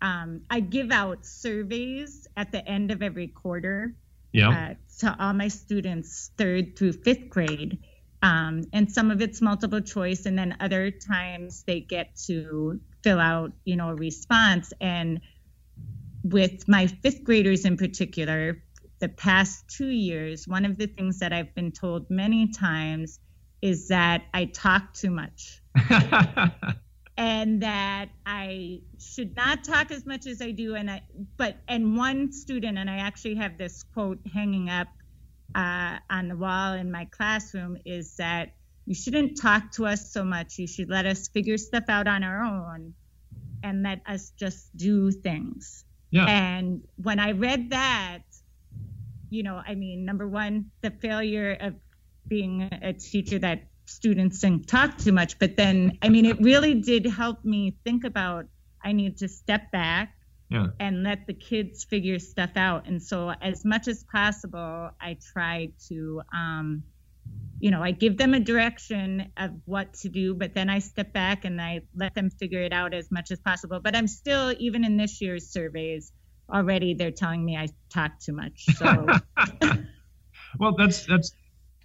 Um, 0.00 0.42
I 0.48 0.60
give 0.60 0.92
out 0.92 1.26
surveys 1.26 2.28
at 2.36 2.52
the 2.52 2.66
end 2.66 2.90
of 2.92 3.02
every 3.02 3.28
quarter 3.28 3.94
yeah 4.32 4.50
uh, 4.70 4.74
to 4.98 5.16
all 5.18 5.32
my 5.32 5.48
students, 5.48 6.30
third 6.36 6.76
through 6.76 6.92
fifth 6.92 7.28
grade. 7.28 7.78
Um, 8.20 8.64
and 8.72 8.90
some 8.90 9.10
of 9.10 9.22
it's 9.22 9.40
multiple 9.40 9.80
choice, 9.80 10.26
and 10.26 10.36
then 10.36 10.56
other 10.60 10.90
times 10.90 11.62
they 11.64 11.80
get 11.80 12.16
to 12.26 12.80
fill 13.02 13.20
out, 13.20 13.52
you 13.64 13.76
know, 13.76 13.90
a 13.90 13.94
response. 13.94 14.72
And 14.80 15.20
with 16.24 16.68
my 16.68 16.88
fifth 16.88 17.22
graders 17.22 17.64
in 17.64 17.76
particular, 17.76 18.62
the 19.00 19.08
past 19.08 19.68
two 19.68 19.88
years, 19.88 20.48
one 20.48 20.64
of 20.64 20.76
the 20.78 20.86
things 20.86 21.18
that 21.20 21.32
I've 21.32 21.54
been 21.54 21.72
told 21.72 22.10
many 22.10 22.48
times 22.48 23.20
is 23.62 23.88
that 23.88 24.24
I 24.34 24.46
talk 24.46 24.94
too 24.94 25.10
much 25.10 25.62
and 27.16 27.62
that 27.62 28.08
I 28.26 28.80
should 29.00 29.36
not 29.36 29.64
talk 29.64 29.90
as 29.90 30.06
much 30.06 30.26
as 30.26 30.40
I 30.42 30.52
do. 30.52 30.74
And 30.76 30.90
I, 30.90 31.02
but, 31.36 31.56
and 31.68 31.96
one 31.96 32.32
student, 32.32 32.78
and 32.78 32.88
I 32.90 32.98
actually 32.98 33.36
have 33.36 33.58
this 33.58 33.82
quote 33.82 34.20
hanging 34.32 34.70
up 34.70 34.88
uh, 35.54 35.98
on 36.10 36.28
the 36.28 36.36
wall 36.36 36.74
in 36.74 36.90
my 36.92 37.06
classroom, 37.06 37.76
is 37.84 38.16
that 38.16 38.54
you 38.86 38.94
shouldn't 38.94 39.40
talk 39.40 39.72
to 39.72 39.86
us 39.86 40.12
so 40.12 40.24
much. 40.24 40.58
You 40.58 40.66
should 40.66 40.88
let 40.90 41.06
us 41.06 41.28
figure 41.28 41.58
stuff 41.58 41.84
out 41.88 42.06
on 42.08 42.24
our 42.24 42.42
own. 42.42 42.94
and 43.62 43.82
let 43.82 44.00
us 44.06 44.32
just 44.38 44.76
do 44.76 45.10
things. 45.10 45.84
Yeah. 46.10 46.26
And 46.26 46.82
when 46.96 47.18
I 47.20 47.32
read 47.32 47.70
that, 47.70 48.20
you 49.30 49.42
know, 49.42 49.60
I 49.66 49.74
mean, 49.74 50.04
number 50.04 50.26
one, 50.26 50.70
the 50.80 50.90
failure 50.90 51.56
of 51.60 51.74
being 52.26 52.68
a 52.82 52.92
teacher 52.92 53.38
that 53.38 53.62
students 53.86 54.40
didn't 54.40 54.68
talk 54.68 54.98
too 54.98 55.12
much, 55.12 55.38
but 55.38 55.56
then, 55.56 55.98
I 56.02 56.08
mean, 56.08 56.26
it 56.26 56.40
really 56.40 56.74
did 56.74 57.06
help 57.06 57.44
me 57.44 57.76
think 57.84 58.04
about 58.04 58.46
I 58.82 58.92
need 58.92 59.18
to 59.18 59.28
step 59.28 59.70
back 59.72 60.14
yeah. 60.50 60.68
and 60.78 61.02
let 61.02 61.26
the 61.26 61.34
kids 61.34 61.84
figure 61.84 62.18
stuff 62.18 62.50
out. 62.56 62.86
And 62.86 63.02
so, 63.02 63.30
as 63.30 63.64
much 63.64 63.88
as 63.88 64.04
possible, 64.04 64.90
I 65.00 65.16
try 65.32 65.70
to, 65.88 66.22
um, 66.32 66.82
you 67.60 67.70
know, 67.70 67.82
I 67.82 67.90
give 67.90 68.16
them 68.16 68.34
a 68.34 68.40
direction 68.40 69.32
of 69.36 69.50
what 69.64 69.94
to 69.94 70.08
do, 70.08 70.34
but 70.34 70.54
then 70.54 70.70
I 70.70 70.78
step 70.78 71.12
back 71.12 71.44
and 71.44 71.60
I 71.60 71.82
let 71.94 72.14
them 72.14 72.30
figure 72.30 72.62
it 72.62 72.72
out 72.72 72.94
as 72.94 73.10
much 73.10 73.30
as 73.30 73.40
possible. 73.40 73.80
But 73.80 73.96
I'm 73.96 74.06
still, 74.06 74.54
even 74.58 74.84
in 74.84 74.96
this 74.96 75.20
year's 75.20 75.48
surveys, 75.48 76.12
already 76.50 76.94
they're 76.94 77.10
telling 77.10 77.44
me 77.44 77.56
I 77.56 77.68
talk 77.90 78.18
too 78.20 78.32
much. 78.32 78.64
So, 78.76 79.06
well, 80.58 80.74
that's 80.76 81.06
that's 81.06 81.32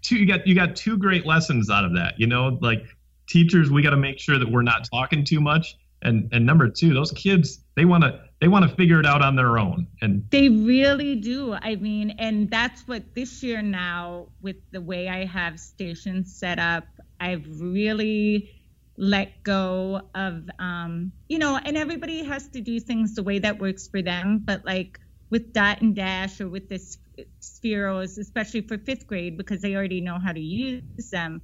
two. 0.02 0.18
You 0.18 0.26
got 0.26 0.48
you 0.48 0.56
got 0.56 0.76
two 0.76 0.98
great 0.98 1.26
lessons 1.26 1.70
out 1.70 1.86
of 1.86 1.94
that. 1.96 2.20
You 2.20 2.28
know, 2.28 2.58
like 2.62 2.86
teachers, 3.28 3.72
we 3.72 3.82
got 3.82 3.92
to 3.92 3.98
make 3.98 4.20
sure 4.20 4.38
that 4.38 4.50
we're 4.50 4.62
not 4.64 4.88
talking 4.92 5.24
too 5.24 5.42
much. 5.42 5.76
And 6.02 6.30
and 6.34 6.46
number 6.46 6.70
two, 6.70 6.94
those 6.94 7.12
kids, 7.12 7.64
they 7.76 7.86
want 7.86 8.04
to 8.04 8.22
they 8.40 8.48
want 8.48 8.70
to 8.70 8.76
figure 8.76 9.00
it 9.00 9.06
out 9.06 9.22
on 9.22 9.36
their 9.36 9.58
own 9.58 9.88
and 10.02 10.26
they 10.30 10.50
really 10.50 11.16
do 11.16 11.54
i 11.62 11.76
mean 11.76 12.10
and 12.20 12.50
that's 12.50 12.86
what 12.88 13.16
this 13.16 13.42
year 13.42 13.62
now 13.62 14.28
with 14.42 14.58
the 14.72 14.82
way 14.82 15.08
i 15.08 15.26
have 15.26 15.60
stations 15.60 16.36
set 16.36 16.60
up 16.60 16.86
i've 17.22 17.46
really 17.62 18.52
let 18.96 19.44
go 19.44 20.02
of 20.14 20.50
um 20.60 21.12
you 21.28 21.40
know 21.40 21.58
and 21.58 21.78
everybody 21.78 22.24
has 22.24 22.48
to 22.50 22.62
do 22.62 22.80
things 22.80 23.16
the 23.16 23.24
way 23.24 23.40
that 23.40 23.60
works 23.60 23.88
for 23.88 24.02
them 24.02 24.40
but 24.44 24.66
like 24.66 25.00
with 25.30 25.52
dot 25.52 25.82
and 25.82 25.96
dash 25.96 26.40
or 26.40 26.48
with 26.48 26.70
this 26.70 26.98
spheros 27.42 28.18
especially 28.20 28.62
for 28.62 28.78
fifth 28.78 29.08
grade 29.08 29.38
because 29.38 29.62
they 29.62 29.76
already 29.76 30.02
know 30.02 30.20
how 30.20 30.32
to 30.32 30.40
use 30.40 31.10
them 31.10 31.42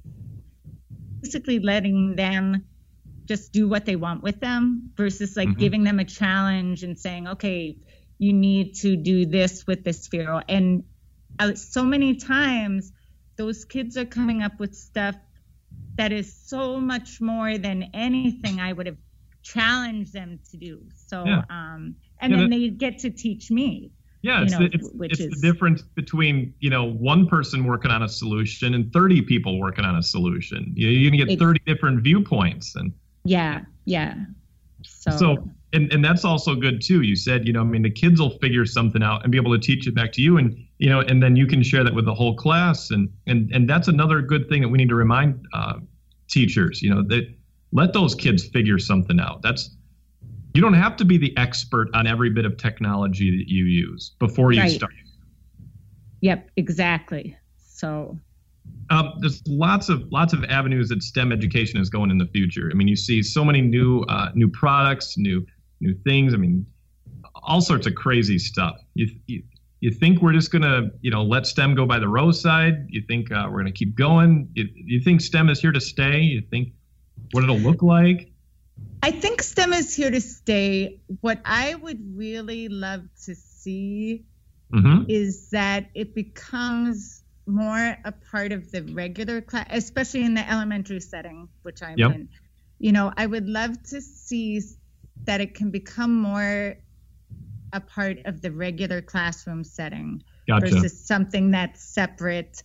basically 1.20 1.58
letting 1.58 2.16
them 2.16 2.64
just 3.30 3.52
do 3.52 3.68
what 3.68 3.86
they 3.86 3.94
want 3.94 4.24
with 4.24 4.40
them 4.40 4.90
versus 4.96 5.36
like 5.36 5.48
mm-hmm. 5.48 5.60
giving 5.60 5.84
them 5.84 6.00
a 6.00 6.04
challenge 6.04 6.82
and 6.82 6.98
saying, 6.98 7.28
okay, 7.28 7.76
you 8.18 8.32
need 8.32 8.74
to 8.74 8.96
do 8.96 9.24
this 9.24 9.66
with 9.68 9.84
this 9.84 10.08
Sphero. 10.08 10.42
And 10.48 10.82
uh, 11.38 11.54
so 11.54 11.84
many 11.84 12.16
times 12.16 12.90
those 13.36 13.64
kids 13.64 13.96
are 13.96 14.04
coming 14.04 14.42
up 14.42 14.58
with 14.58 14.74
stuff 14.74 15.14
that 16.00 16.12
is 16.12 16.34
so 16.34 16.80
much 16.80 17.20
more 17.20 17.58
than 17.58 17.90
anything 17.92 18.58
I 18.58 18.72
would 18.72 18.86
have 18.86 18.96
challenged 19.42 20.14
them 20.14 20.40
to 20.50 20.56
do. 20.56 20.80
So, 20.94 21.26
yeah. 21.26 21.42
um, 21.50 21.94
and 22.22 22.32
yeah, 22.32 22.38
then 22.38 22.50
that, 22.50 22.56
they 22.56 22.68
get 22.70 22.98
to 23.00 23.10
teach 23.10 23.50
me. 23.50 23.90
Yeah, 24.22 24.42
it's, 24.42 24.52
know, 24.52 24.60
the, 24.60 24.70
it's, 24.72 24.88
it's 24.98 25.20
is, 25.20 25.30
the 25.30 25.52
difference 25.52 25.82
between 25.82 26.54
you 26.60 26.70
know 26.70 26.84
one 26.90 27.26
person 27.26 27.64
working 27.64 27.90
on 27.90 28.02
a 28.02 28.08
solution 28.08 28.72
and 28.72 28.90
30 28.94 29.20
people 29.22 29.58
working 29.58 29.84
on 29.84 29.96
a 29.96 30.02
solution. 30.02 30.72
You're 30.74 31.10
gonna 31.10 31.22
get 31.22 31.38
30 31.38 31.60
different 31.66 32.02
viewpoints, 32.02 32.76
and 32.76 32.92
yeah, 33.24 33.60
yeah. 33.84 34.14
So, 34.82 35.10
so 35.10 35.48
and, 35.72 35.92
and 35.92 36.04
that's 36.04 36.24
also 36.24 36.54
good 36.54 36.82
too. 36.82 37.02
You 37.02 37.16
said, 37.16 37.46
you 37.46 37.52
know, 37.52 37.60
I 37.60 37.64
mean, 37.64 37.82
the 37.82 37.90
kids 37.90 38.20
will 38.20 38.38
figure 38.38 38.66
something 38.66 39.02
out 39.02 39.22
and 39.22 39.30
be 39.30 39.38
able 39.38 39.52
to 39.52 39.58
teach 39.58 39.86
it 39.86 39.94
back 39.94 40.12
to 40.12 40.22
you, 40.22 40.38
and 40.38 40.56
you 40.78 40.88
know, 40.88 41.00
and 41.00 41.22
then 41.22 41.36
you 41.36 41.46
can 41.46 41.62
share 41.62 41.84
that 41.84 41.94
with 41.94 42.06
the 42.06 42.14
whole 42.14 42.34
class, 42.34 42.90
and 42.90 43.08
and 43.26 43.50
and 43.52 43.68
that's 43.68 43.88
another 43.88 44.20
good 44.20 44.48
thing 44.48 44.62
that 44.62 44.68
we 44.68 44.78
need 44.78 44.88
to 44.88 44.94
remind 44.94 45.46
uh, 45.52 45.74
teachers. 46.30 46.82
You 46.82 46.94
know, 46.94 47.02
that 47.08 47.32
let 47.72 47.92
those 47.92 48.14
kids 48.14 48.46
figure 48.46 48.78
something 48.78 49.20
out. 49.20 49.42
That's 49.42 49.76
you 50.54 50.60
don't 50.60 50.74
have 50.74 50.96
to 50.96 51.04
be 51.04 51.16
the 51.16 51.36
expert 51.36 51.88
on 51.94 52.06
every 52.06 52.30
bit 52.30 52.44
of 52.44 52.56
technology 52.56 53.38
that 53.38 53.48
you 53.48 53.64
use 53.64 54.12
before 54.18 54.52
you 54.52 54.60
right. 54.60 54.70
start. 54.70 54.92
Yep, 56.22 56.50
exactly. 56.56 57.36
So 57.56 58.18
um, 58.90 59.14
there's 59.20 59.42
lots 59.46 59.88
of 59.88 60.10
lots 60.10 60.32
of 60.32 60.44
avenues 60.44 60.88
that 60.88 61.02
STEM 61.02 61.32
education 61.32 61.80
is 61.80 61.88
going 61.88 62.10
in 62.10 62.18
the 62.18 62.26
future. 62.26 62.68
I 62.70 62.74
mean, 62.74 62.88
you 62.88 62.96
see 62.96 63.22
so 63.22 63.44
many 63.44 63.60
new 63.60 64.02
uh, 64.02 64.30
new 64.34 64.48
products, 64.48 65.16
new 65.16 65.46
new 65.80 65.94
things. 66.04 66.34
I 66.34 66.36
mean, 66.36 66.66
all 67.34 67.60
sorts 67.60 67.86
of 67.86 67.94
crazy 67.94 68.38
stuff. 68.38 68.76
You, 68.94 69.08
you, 69.26 69.42
you 69.80 69.90
think 69.90 70.20
we're 70.20 70.32
just 70.32 70.52
gonna 70.52 70.90
you 71.00 71.10
know 71.10 71.22
let 71.22 71.46
STEM 71.46 71.74
go 71.74 71.86
by 71.86 71.98
the 71.98 72.08
roadside? 72.08 72.86
You 72.88 73.02
think 73.06 73.32
uh, 73.32 73.48
we're 73.50 73.58
gonna 73.58 73.72
keep 73.72 73.96
going? 73.96 74.48
You, 74.54 74.68
you 74.74 75.00
think 75.00 75.20
STEM 75.20 75.48
is 75.48 75.60
here 75.60 75.72
to 75.72 75.80
stay? 75.80 76.20
You 76.20 76.42
think 76.42 76.72
what 77.32 77.42
it'll 77.44 77.58
look 77.58 77.82
like? 77.82 78.30
I 79.02 79.10
think 79.10 79.42
STEM 79.42 79.72
is 79.72 79.94
here 79.94 80.10
to 80.10 80.20
stay. 80.20 81.00
What 81.20 81.40
I 81.44 81.74
would 81.74 82.16
really 82.16 82.68
love 82.68 83.02
to 83.24 83.34
see 83.34 84.24
mm-hmm. 84.72 85.04
is 85.08 85.50
that 85.50 85.90
it 85.94 86.14
becomes 86.14 87.22
more 87.46 87.96
a 88.04 88.12
part 88.30 88.52
of 88.52 88.70
the 88.70 88.82
regular 88.82 89.40
class, 89.40 89.66
especially 89.70 90.22
in 90.22 90.34
the 90.34 90.48
elementary 90.48 91.00
setting, 91.00 91.48
which 91.62 91.82
I'm 91.82 91.98
yep. 91.98 92.12
in. 92.12 92.28
You 92.78 92.92
know, 92.92 93.12
I 93.16 93.26
would 93.26 93.48
love 93.48 93.82
to 93.84 94.00
see 94.00 94.60
that 95.24 95.40
it 95.40 95.54
can 95.54 95.70
become 95.70 96.20
more 96.20 96.76
a 97.72 97.80
part 97.80 98.18
of 98.24 98.40
the 98.40 98.50
regular 98.50 99.00
classroom 99.00 99.64
setting 99.64 100.22
gotcha. 100.48 100.66
versus 100.66 101.06
something 101.06 101.50
that's 101.50 101.82
separate. 101.82 102.62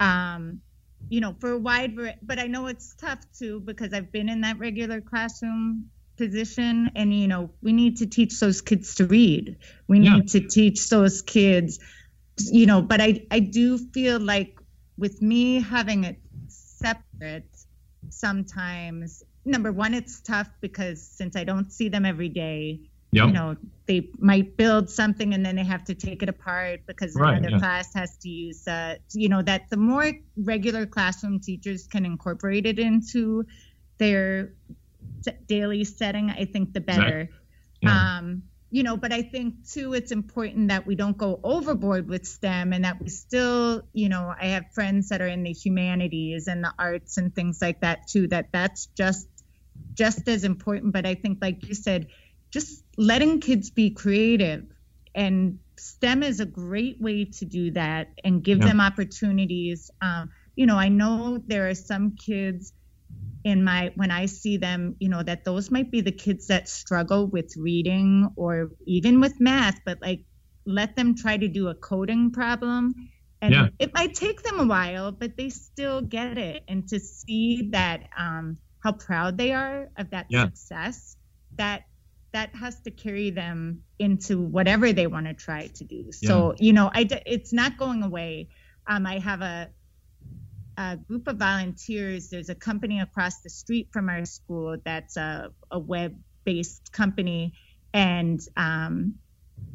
Um, 0.00 0.60
you 1.08 1.20
know, 1.20 1.36
for 1.38 1.52
a 1.52 1.58
wide, 1.58 1.96
but 2.22 2.38
I 2.38 2.46
know 2.46 2.66
it's 2.66 2.94
tough 2.96 3.20
too 3.38 3.60
because 3.60 3.92
I've 3.92 4.10
been 4.10 4.28
in 4.28 4.40
that 4.40 4.58
regular 4.58 5.00
classroom 5.00 5.90
position, 6.16 6.90
and 6.96 7.14
you 7.14 7.28
know, 7.28 7.50
we 7.62 7.72
need 7.72 7.98
to 7.98 8.06
teach 8.06 8.40
those 8.40 8.60
kids 8.60 8.96
to 8.96 9.06
read. 9.06 9.56
We 9.86 10.00
yeah. 10.00 10.16
need 10.16 10.28
to 10.30 10.40
teach 10.40 10.88
those 10.88 11.22
kids 11.22 11.78
you 12.46 12.66
know, 12.66 12.82
but 12.82 13.00
I, 13.00 13.26
I 13.30 13.40
do 13.40 13.78
feel 13.78 14.18
like 14.18 14.58
with 14.96 15.20
me 15.22 15.60
having 15.60 16.04
it 16.04 16.18
separate, 16.48 17.48
sometimes, 18.10 19.22
number 19.44 19.72
one, 19.72 19.94
it's 19.94 20.20
tough 20.20 20.48
because 20.60 21.02
since 21.02 21.36
I 21.36 21.44
don't 21.44 21.72
see 21.72 21.88
them 21.88 22.04
every 22.04 22.28
day, 22.28 22.80
yep. 23.10 23.26
you 23.26 23.32
know, 23.32 23.56
they 23.86 24.10
might 24.18 24.56
build 24.56 24.90
something 24.90 25.32
and 25.32 25.44
then 25.44 25.56
they 25.56 25.64
have 25.64 25.84
to 25.84 25.94
take 25.94 26.22
it 26.22 26.28
apart 26.28 26.80
because 26.86 27.14
right, 27.14 27.38
another 27.38 27.50
yeah. 27.52 27.58
class 27.58 27.94
has 27.94 28.16
to 28.18 28.28
use, 28.28 28.68
uh, 28.68 28.96
you 29.12 29.28
know, 29.28 29.42
that 29.42 29.70
the 29.70 29.76
more 29.76 30.12
regular 30.36 30.84
classroom 30.86 31.40
teachers 31.40 31.86
can 31.86 32.04
incorporate 32.04 32.66
it 32.66 32.78
into 32.78 33.44
their 33.96 34.52
daily 35.46 35.84
setting, 35.84 36.30
I 36.30 36.44
think 36.44 36.74
the 36.74 36.80
better. 36.80 37.20
Exactly. 37.20 37.38
Yeah. 37.80 38.18
Um, 38.18 38.42
you 38.70 38.82
know, 38.82 38.98
but 38.98 39.12
I 39.12 39.22
think 39.22 39.66
too, 39.66 39.94
it's 39.94 40.12
important 40.12 40.68
that 40.68 40.86
we 40.86 40.94
don't 40.94 41.16
go 41.16 41.40
overboard 41.42 42.06
with 42.06 42.26
STEM 42.26 42.74
and 42.74 42.84
that 42.84 43.00
we 43.00 43.08
still, 43.08 43.82
you 43.94 44.10
know, 44.10 44.34
I 44.38 44.48
have 44.48 44.70
friends 44.72 45.08
that 45.08 45.22
are 45.22 45.26
in 45.26 45.42
the 45.42 45.52
humanities 45.52 46.48
and 46.48 46.62
the 46.62 46.74
arts 46.78 47.16
and 47.16 47.34
things 47.34 47.62
like 47.62 47.80
that 47.80 48.08
too, 48.08 48.28
that 48.28 48.50
that's 48.52 48.86
just, 48.94 49.26
just 49.94 50.28
as 50.28 50.44
important. 50.44 50.92
But 50.92 51.06
I 51.06 51.14
think, 51.14 51.38
like 51.40 51.66
you 51.66 51.74
said, 51.74 52.08
just 52.50 52.84
letting 52.96 53.40
kids 53.40 53.70
be 53.70 53.90
creative 53.90 54.64
and 55.14 55.58
STEM 55.76 56.22
is 56.22 56.40
a 56.40 56.46
great 56.46 57.00
way 57.00 57.24
to 57.24 57.44
do 57.44 57.70
that 57.72 58.08
and 58.24 58.42
give 58.42 58.58
yeah. 58.58 58.68
them 58.68 58.80
opportunities. 58.80 59.90
Um, 60.00 60.30
you 60.56 60.66
know, 60.66 60.76
I 60.76 60.88
know 60.88 61.42
there 61.46 61.68
are 61.68 61.74
some 61.74 62.16
kids 62.16 62.72
in 63.44 63.64
my 63.64 63.92
when 63.94 64.10
I 64.10 64.26
see 64.26 64.56
them, 64.56 64.96
you 64.98 65.08
know, 65.08 65.22
that 65.22 65.44
those 65.44 65.70
might 65.70 65.90
be 65.90 66.00
the 66.00 66.12
kids 66.12 66.48
that 66.48 66.68
struggle 66.68 67.26
with 67.26 67.56
reading 67.56 68.30
or 68.36 68.70
even 68.86 69.20
with 69.20 69.40
math, 69.40 69.80
but 69.84 70.00
like 70.02 70.24
let 70.66 70.96
them 70.96 71.14
try 71.14 71.36
to 71.36 71.48
do 71.48 71.68
a 71.68 71.74
coding 71.74 72.30
problem. 72.30 72.94
And 73.40 73.54
yeah. 73.54 73.68
it 73.78 73.94
might 73.94 74.14
take 74.14 74.42
them 74.42 74.58
a 74.58 74.66
while, 74.66 75.12
but 75.12 75.36
they 75.36 75.48
still 75.48 76.00
get 76.00 76.38
it. 76.38 76.64
And 76.66 76.88
to 76.88 76.98
see 76.98 77.70
that 77.70 78.08
um, 78.18 78.58
how 78.80 78.92
proud 78.92 79.38
they 79.38 79.52
are 79.52 79.88
of 79.96 80.10
that 80.10 80.26
yeah. 80.28 80.46
success, 80.46 81.16
that 81.56 81.84
that 82.32 82.54
has 82.54 82.80
to 82.80 82.90
carry 82.90 83.30
them 83.30 83.82
into 83.98 84.40
whatever 84.40 84.92
they 84.92 85.06
want 85.06 85.26
to 85.26 85.34
try 85.34 85.66
to 85.68 85.84
do. 85.84 86.10
Yeah. 86.20 86.28
So 86.28 86.54
you 86.58 86.72
know, 86.72 86.90
I 86.92 87.08
it's 87.26 87.52
not 87.52 87.76
going 87.76 88.02
away. 88.02 88.48
Um, 88.86 89.06
I 89.06 89.18
have 89.18 89.42
a 89.42 89.70
a 90.78 90.96
group 90.96 91.26
of 91.26 91.36
volunteers. 91.36 92.30
There's 92.30 92.48
a 92.48 92.54
company 92.54 93.00
across 93.00 93.40
the 93.40 93.50
street 93.50 93.88
from 93.92 94.08
our 94.08 94.24
school 94.24 94.76
that's 94.84 95.16
a, 95.16 95.50
a 95.70 95.78
web 95.78 96.16
based 96.44 96.92
company. 96.92 97.52
And, 97.92 98.40
um, 98.56 99.14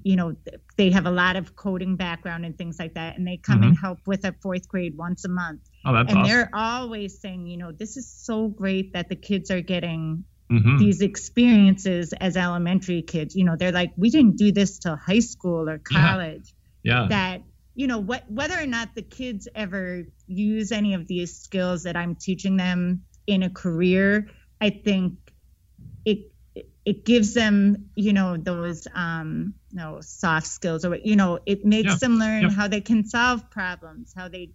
you 0.01 0.15
know, 0.15 0.35
they 0.77 0.91
have 0.91 1.05
a 1.05 1.11
lot 1.11 1.35
of 1.35 1.57
coding 1.57 1.97
background 1.97 2.45
and 2.45 2.57
things 2.57 2.79
like 2.79 2.93
that. 2.93 3.17
And 3.17 3.27
they 3.27 3.35
come 3.35 3.59
mm-hmm. 3.59 3.69
and 3.69 3.77
help 3.77 3.99
with 4.05 4.23
a 4.23 4.33
fourth 4.41 4.69
grade 4.69 4.97
once 4.97 5.25
a 5.25 5.29
month. 5.29 5.59
Oh, 5.85 5.93
that's 5.93 6.09
and 6.09 6.19
awesome. 6.19 6.31
they're 6.31 6.49
always 6.53 7.19
saying, 7.19 7.47
you 7.47 7.57
know, 7.57 7.73
this 7.73 7.97
is 7.97 8.09
so 8.09 8.47
great 8.47 8.93
that 8.93 9.09
the 9.09 9.17
kids 9.17 9.51
are 9.51 9.61
getting 9.61 10.23
Mm-hmm. 10.53 10.77
these 10.77 11.01
experiences 11.01 12.13
as 12.13 12.37
elementary 12.37 13.01
kids. 13.01 13.35
You 13.35 13.45
know, 13.45 13.55
they're 13.57 13.71
like, 13.71 13.91
we 13.97 14.09
didn't 14.09 14.37
do 14.37 14.51
this 14.51 14.79
till 14.79 14.95
high 14.95 15.19
school 15.19 15.67
or 15.69 15.79
college. 15.79 16.53
Yeah. 16.83 17.01
yeah. 17.03 17.07
That 17.09 17.41
you 17.75 17.87
know 17.87 17.97
what 17.99 18.23
whether 18.29 18.59
or 18.59 18.67
not 18.67 18.93
the 18.95 19.01
kids 19.01 19.47
ever 19.55 20.03
use 20.27 20.71
any 20.71 20.93
of 20.93 21.07
these 21.07 21.39
skills 21.39 21.83
that 21.83 21.97
i'm 21.97 22.13
teaching 22.15 22.55
them 22.55 23.01
in 23.25 23.41
a 23.41 23.49
career 23.49 24.29
i 24.61 24.69
think 24.69 25.13
it 26.05 26.19
it 26.85 27.05
gives 27.05 27.33
them, 27.33 27.89
you 27.95 28.13
know, 28.13 28.37
those 28.37 28.87
um, 28.93 29.53
you 29.71 29.77
know, 29.77 29.99
soft 30.01 30.47
skills, 30.47 30.85
or 30.85 30.95
you 30.97 31.15
know, 31.15 31.39
it 31.45 31.65
makes 31.65 31.89
Yeah. 31.93 31.97
them 32.01 32.17
learn 32.19 32.49
how 32.49 32.67
they 32.67 32.81
can 32.81 33.05
solve 33.05 33.49
problems, 33.49 34.13
how 34.15 34.27
they 34.27 34.51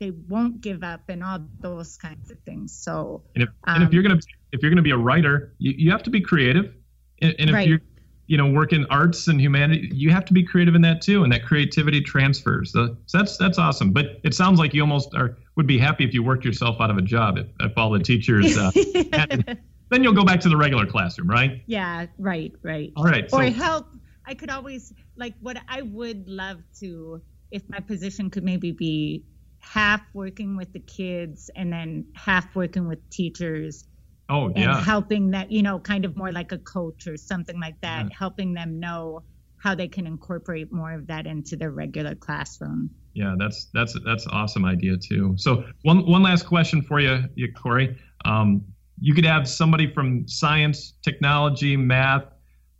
they 0.00 0.10
won't 0.10 0.60
give 0.60 0.82
up, 0.82 1.02
and 1.08 1.22
all 1.22 1.40
those 1.60 1.96
kinds 1.96 2.30
of 2.30 2.38
things. 2.44 2.78
So 2.82 3.24
And 3.34 3.44
if 3.44 3.50
and 3.66 3.82
if 3.82 3.88
Um, 3.88 3.92
you're 3.92 4.02
gonna 4.02 4.20
if 4.56 4.62
you're 4.62 4.70
gonna 4.70 4.82
be 4.82 4.90
a 4.90 4.96
writer, 4.96 5.54
you, 5.58 5.72
you 5.76 5.90
have 5.90 6.02
to 6.04 6.10
be 6.10 6.20
creative. 6.20 6.74
And, 7.22 7.34
and 7.38 7.50
if 7.50 7.54
Right. 7.54 7.68
you're 7.68 7.80
you 8.26 8.36
know 8.36 8.50
work 8.50 8.72
in 8.72 8.84
arts 8.86 9.28
and 9.28 9.40
humanity, 9.40 9.88
you 9.92 10.10
have 10.10 10.24
to 10.24 10.32
be 10.32 10.42
creative 10.42 10.74
in 10.74 10.82
that 10.82 11.00
too, 11.00 11.22
and 11.22 11.32
that 11.32 11.44
creativity 11.44 12.00
transfers. 12.00 12.72
So, 12.72 12.96
so 13.06 13.18
that's 13.18 13.36
that's 13.36 13.58
awesome. 13.58 13.92
But 13.92 14.20
it 14.24 14.34
sounds 14.34 14.58
like 14.58 14.74
you 14.74 14.80
almost 14.82 15.14
are 15.14 15.36
would 15.56 15.66
be 15.68 15.78
happy 15.78 16.04
if 16.04 16.12
you 16.12 16.22
worked 16.24 16.44
yourself 16.44 16.80
out 16.80 16.90
of 16.90 16.98
a 16.98 17.02
job 17.02 17.38
if, 17.38 17.46
if 17.60 17.72
all 17.78 17.90
the 17.90 18.00
teachers. 18.00 18.56
Uh, 18.58 18.70
had- 19.12 19.58
then 19.90 20.02
you'll 20.02 20.12
go 20.14 20.24
back 20.24 20.40
to 20.40 20.48
the 20.48 20.56
regular 20.56 20.84
classroom, 20.86 21.30
right? 21.30 21.62
yeah, 21.66 22.06
right, 22.18 22.52
right. 22.64 22.92
All 22.96 23.04
right. 23.04 23.30
So 23.30 23.38
or 23.38 23.44
help. 23.44 23.86
I 24.28 24.34
could 24.34 24.50
always 24.50 24.92
like 25.16 25.34
what 25.40 25.56
I 25.68 25.82
would 25.82 26.28
love 26.28 26.58
to 26.80 27.22
if 27.52 27.62
my 27.68 27.78
position 27.78 28.28
could 28.28 28.42
maybe 28.42 28.72
be 28.72 29.24
half 29.60 30.00
working 30.14 30.56
with 30.56 30.72
the 30.72 30.80
kids 30.80 31.48
and 31.54 31.72
then 31.72 32.06
half 32.16 32.54
working 32.56 32.88
with 32.88 33.08
teachers 33.10 33.84
oh 34.28 34.46
and 34.46 34.58
yeah, 34.58 34.82
helping 34.82 35.30
that 35.30 35.50
you 35.50 35.62
know 35.62 35.78
kind 35.78 36.04
of 36.04 36.16
more 36.16 36.32
like 36.32 36.52
a 36.52 36.58
coach 36.58 37.06
or 37.06 37.16
something 37.16 37.58
like 37.60 37.80
that 37.80 38.04
Yeah. 38.04 38.16
helping 38.18 38.54
them 38.54 38.80
know 38.80 39.22
how 39.58 39.74
they 39.74 39.88
can 39.88 40.06
incorporate 40.06 40.72
more 40.72 40.92
of 40.92 41.06
that 41.06 41.26
into 41.26 41.56
their 41.56 41.70
regular 41.70 42.14
classroom 42.14 42.90
yeah. 43.16 43.34
That's 43.38 43.68
that's 43.72 43.96
that's 44.04 44.26
an 44.26 44.32
awesome 44.32 44.66
idea 44.66 44.98
too. 44.98 45.34
So 45.38 45.64
one 45.82 46.06
one 46.06 46.22
last 46.22 46.44
question 46.44 46.82
for 46.82 47.00
you, 47.00 47.24
you 47.34 47.50
Kory. 47.50 47.96
Um, 48.26 48.62
you 49.00 49.14
could 49.14 49.24
have 49.24 49.48
somebody 49.48 49.90
from 49.90 50.28
science, 50.28 50.92
technology, 51.02 51.76
math 51.78 52.24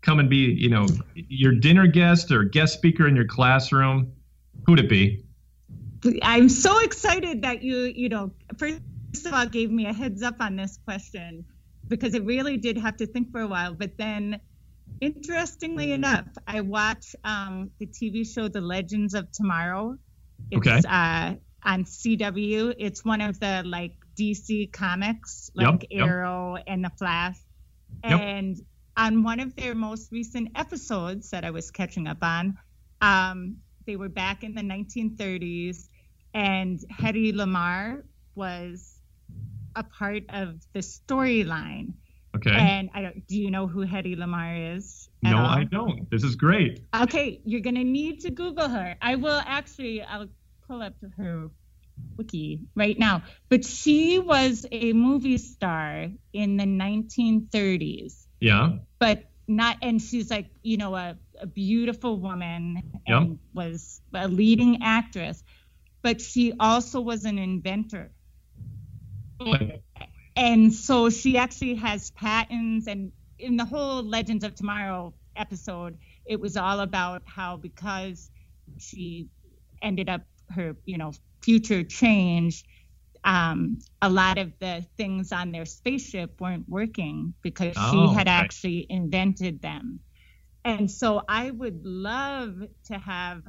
come 0.02 0.18
and 0.18 0.28
be, 0.28 0.36
you 0.36 0.68
know, 0.68 0.86
your 1.14 1.52
dinner 1.52 1.86
guest 1.86 2.30
or 2.30 2.44
guest 2.44 2.74
speaker 2.74 3.08
in 3.08 3.16
your 3.16 3.26
classroom. 3.26 4.12
Who'd 4.66 4.78
it 4.78 4.88
be? 4.90 5.22
i'm 6.22 6.48
so 6.48 6.78
excited 6.84 7.42
that 7.42 7.62
you 7.62 7.78
you 7.96 8.08
know 8.08 8.30
first 8.58 8.80
of 9.24 9.32
all 9.32 9.46
gave 9.46 9.70
me 9.70 9.86
a 9.86 9.92
heads 9.92 10.22
up 10.22 10.36
on 10.40 10.56
this 10.56 10.78
question 10.84 11.44
because 11.88 12.14
it 12.14 12.24
really 12.24 12.56
did 12.56 12.76
have 12.76 12.96
to 12.96 13.06
think 13.06 13.30
for 13.30 13.40
a 13.40 13.46
while 13.46 13.72
but 13.74 13.96
then 13.96 14.38
interestingly 15.00 15.92
enough 15.92 16.26
i 16.46 16.60
watch 16.60 17.14
um, 17.24 17.70
the 17.78 17.86
tv 17.86 18.26
show 18.26 18.48
the 18.48 18.60
legends 18.60 19.14
of 19.14 19.30
tomorrow 19.32 19.96
it's 20.50 20.66
Okay. 20.68 20.80
uh, 20.88 21.34
on 21.64 21.84
cw 21.84 22.74
it's 22.78 23.04
one 23.04 23.20
of 23.20 23.38
the 23.40 23.62
like 23.64 23.92
dc 24.18 24.72
comics 24.72 25.50
like 25.54 25.86
yep. 25.90 26.06
arrow 26.08 26.56
and 26.66 26.84
the 26.84 26.90
flash 26.98 27.36
Yep. 28.04 28.20
and 28.20 28.56
on 28.96 29.22
one 29.22 29.40
of 29.40 29.54
their 29.56 29.74
most 29.74 30.10
recent 30.12 30.48
episodes 30.56 31.30
that 31.30 31.44
i 31.44 31.50
was 31.50 31.70
catching 31.70 32.06
up 32.06 32.18
on 32.22 32.56
um, 33.00 33.56
they 33.86 33.96
were 33.96 34.08
back 34.08 34.42
in 34.42 34.54
the 34.54 34.62
1930s 34.62 35.88
and 36.34 36.80
Hedy 36.92 37.32
Lamarr 37.32 38.02
was 38.34 38.95
a 39.76 39.84
part 39.84 40.24
of 40.30 40.56
the 40.72 40.80
storyline. 40.80 41.92
Okay. 42.34 42.50
And 42.50 42.90
I 42.94 43.00
don't, 43.02 43.26
do 43.26 43.36
you 43.40 43.50
know 43.50 43.66
who 43.66 43.86
Hedy 43.86 44.16
Lamarr 44.16 44.76
is? 44.76 45.08
no, 45.22 45.38
all? 45.38 45.46
I 45.46 45.64
don't. 45.64 46.10
This 46.10 46.22
is 46.22 46.34
great. 46.36 46.80
Okay, 46.94 47.40
you're 47.44 47.60
gonna 47.62 47.84
need 47.84 48.20
to 48.20 48.30
Google 48.30 48.68
her. 48.68 48.96
I 49.00 49.14
will 49.16 49.40
actually. 49.46 50.02
I'll 50.02 50.28
pull 50.68 50.82
up 50.82 50.94
her 51.16 51.48
wiki 52.18 52.60
right 52.74 52.98
now. 52.98 53.22
But 53.48 53.64
she 53.64 54.18
was 54.18 54.66
a 54.70 54.92
movie 54.92 55.38
star 55.38 56.08
in 56.32 56.56
the 56.58 56.64
1930s, 56.64 58.26
Yeah. 58.40 58.78
but 58.98 59.24
not. 59.48 59.78
And 59.82 60.00
she's 60.02 60.30
like, 60.30 60.48
you 60.62 60.76
know, 60.76 60.94
a, 60.94 61.16
a 61.40 61.46
beautiful 61.46 62.18
woman 62.20 62.82
Yep. 63.06 63.20
and 63.22 63.38
was 63.54 64.00
a 64.12 64.28
leading 64.28 64.82
actress. 64.82 65.42
But 66.02 66.20
she 66.20 66.52
also 66.60 67.00
was 67.00 67.24
an 67.24 67.38
inventor. 67.38 68.12
And 70.36 70.72
so 70.72 71.10
she 71.10 71.36
actually 71.38 71.74
has 71.76 72.10
patents 72.12 72.86
and 72.86 73.12
in 73.38 73.56
the 73.56 73.64
whole 73.64 74.02
legends 74.02 74.44
of 74.44 74.54
tomorrow 74.54 75.14
episode 75.36 75.98
it 76.26 76.40
was 76.40 76.56
all 76.56 76.80
about 76.80 77.22
how 77.26 77.56
because 77.56 78.30
she 78.78 79.28
ended 79.82 80.08
up 80.08 80.22
her 80.50 80.76
you 80.84 80.98
know 80.98 81.12
future 81.42 81.82
changed 81.84 82.66
um, 83.24 83.78
a 84.02 84.08
lot 84.08 84.38
of 84.38 84.52
the 84.60 84.86
things 84.96 85.32
on 85.32 85.50
their 85.50 85.64
spaceship 85.66 86.40
weren't 86.40 86.68
working 86.68 87.34
because 87.42 87.74
Oh, 87.76 87.90
she 87.90 88.14
had 88.14 88.28
okay. 88.28 88.30
actually 88.30 88.86
invented 88.88 89.60
them 89.62 90.00
and 90.64 90.90
so 90.90 91.22
i 91.28 91.50
would 91.50 91.84
love 91.84 92.62
to 92.86 92.98
have 92.98 93.42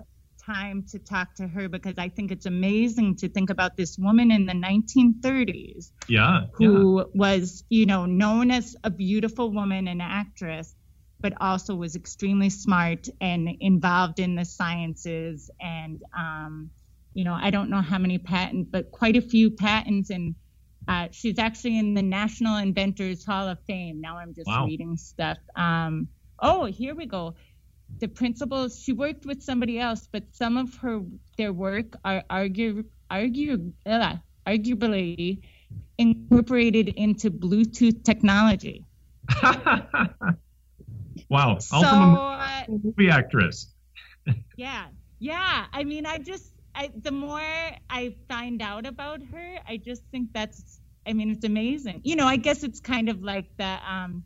time 0.48 0.84
to 0.92 0.98
talk 1.00 1.36
to 1.36 1.46
her 1.48 1.68
because 1.68 1.98
i 1.98 2.08
think 2.10 2.32
it's 2.32 2.46
amazing 2.46 3.16
to 3.16 3.28
think 3.30 3.50
about 3.50 3.76
this 3.78 3.98
woman 3.98 4.32
in 4.32 4.46
the 4.46 4.54
1930s 4.54 5.92
Yeah. 6.08 6.42
yeah. 6.60 6.68
who 6.70 7.06
was, 7.14 7.64
you 7.70 7.86
know, 7.86 8.06
known 8.06 8.52
as 8.52 8.76
a 8.84 8.90
beautiful 8.90 9.52
woman 9.52 9.88
and 9.88 10.02
actress, 10.02 10.76
but 11.22 11.34
also 11.42 11.76
was 11.76 11.96
extremely 11.96 12.50
smart 12.50 13.08
and 13.22 13.50
involved 13.60 14.20
in 14.20 14.36
the 14.36 14.46
sciences. 14.46 15.50
And, 15.60 16.02
um, 16.18 16.72
you 17.14 17.24
know, 17.26 17.34
I 17.34 17.50
don't 17.50 17.70
know 17.70 17.82
how 17.82 17.98
many 17.98 18.18
patents, 18.18 18.70
but 18.72 18.92
quite 18.92 19.18
a 19.18 19.22
few 19.22 19.52
patents. 19.52 20.10
And 20.10 20.36
uh, 20.88 21.08
she's 21.12 21.38
actually 21.40 21.78
in 21.78 21.94
the 21.94 22.02
National 22.04 22.58
Inventors 22.58 23.26
Hall 23.26 23.48
of 23.48 23.60
Fame. 23.68 24.00
Now 24.02 24.18
I'm 24.18 24.34
just 24.34 24.48
Wow. 24.48 24.66
reading 24.66 24.96
stuff. 24.98 25.38
Um, 25.56 26.08
oh, 26.42 26.66
here 26.66 26.96
we 26.96 27.06
go. 27.06 27.36
The 28.00 28.08
principles, 28.08 28.80
she 28.80 28.94
worked 28.94 29.26
with 29.26 29.42
somebody 29.42 29.80
else, 29.80 30.08
but 30.12 30.24
some 30.32 30.58
of 30.58 30.76
her 30.78 31.02
their 31.38 31.54
work 31.54 31.96
are 32.04 32.24
argue, 32.30 32.84
argue, 33.10 33.72
uh, 33.86 34.16
arguably 34.46 35.42
incorporated 35.98 36.90
into 36.90 37.32
Bluetooth 37.32 38.04
technology. 38.04 38.86
wow. 41.30 41.58
So, 41.60 41.78
uh, 41.78 42.64
movie 42.68 43.10
actress. 43.10 43.74
yeah, 44.58 44.88
yeah. 45.20 45.66
I 45.74 45.84
mean, 45.84 46.06
I 46.06 46.18
just, 46.20 46.54
I, 46.76 46.92
the 47.02 47.12
more 47.12 47.42
I 47.90 48.16
find 48.30 48.62
out 48.62 48.86
about 48.86 49.22
her, 49.32 49.60
I 49.68 49.78
just 49.78 50.04
think 50.12 50.34
that's, 50.34 50.80
I 51.06 51.14
mean, 51.14 51.32
it's 51.32 51.46
amazing. 51.46 52.02
You 52.04 52.16
know, 52.16 52.28
I 52.28 52.36
guess 52.38 52.64
it's 52.64 52.80
kind 52.80 53.10
of 53.10 53.24
like 53.24 53.46
the, 53.58 53.80
um, 53.90 54.24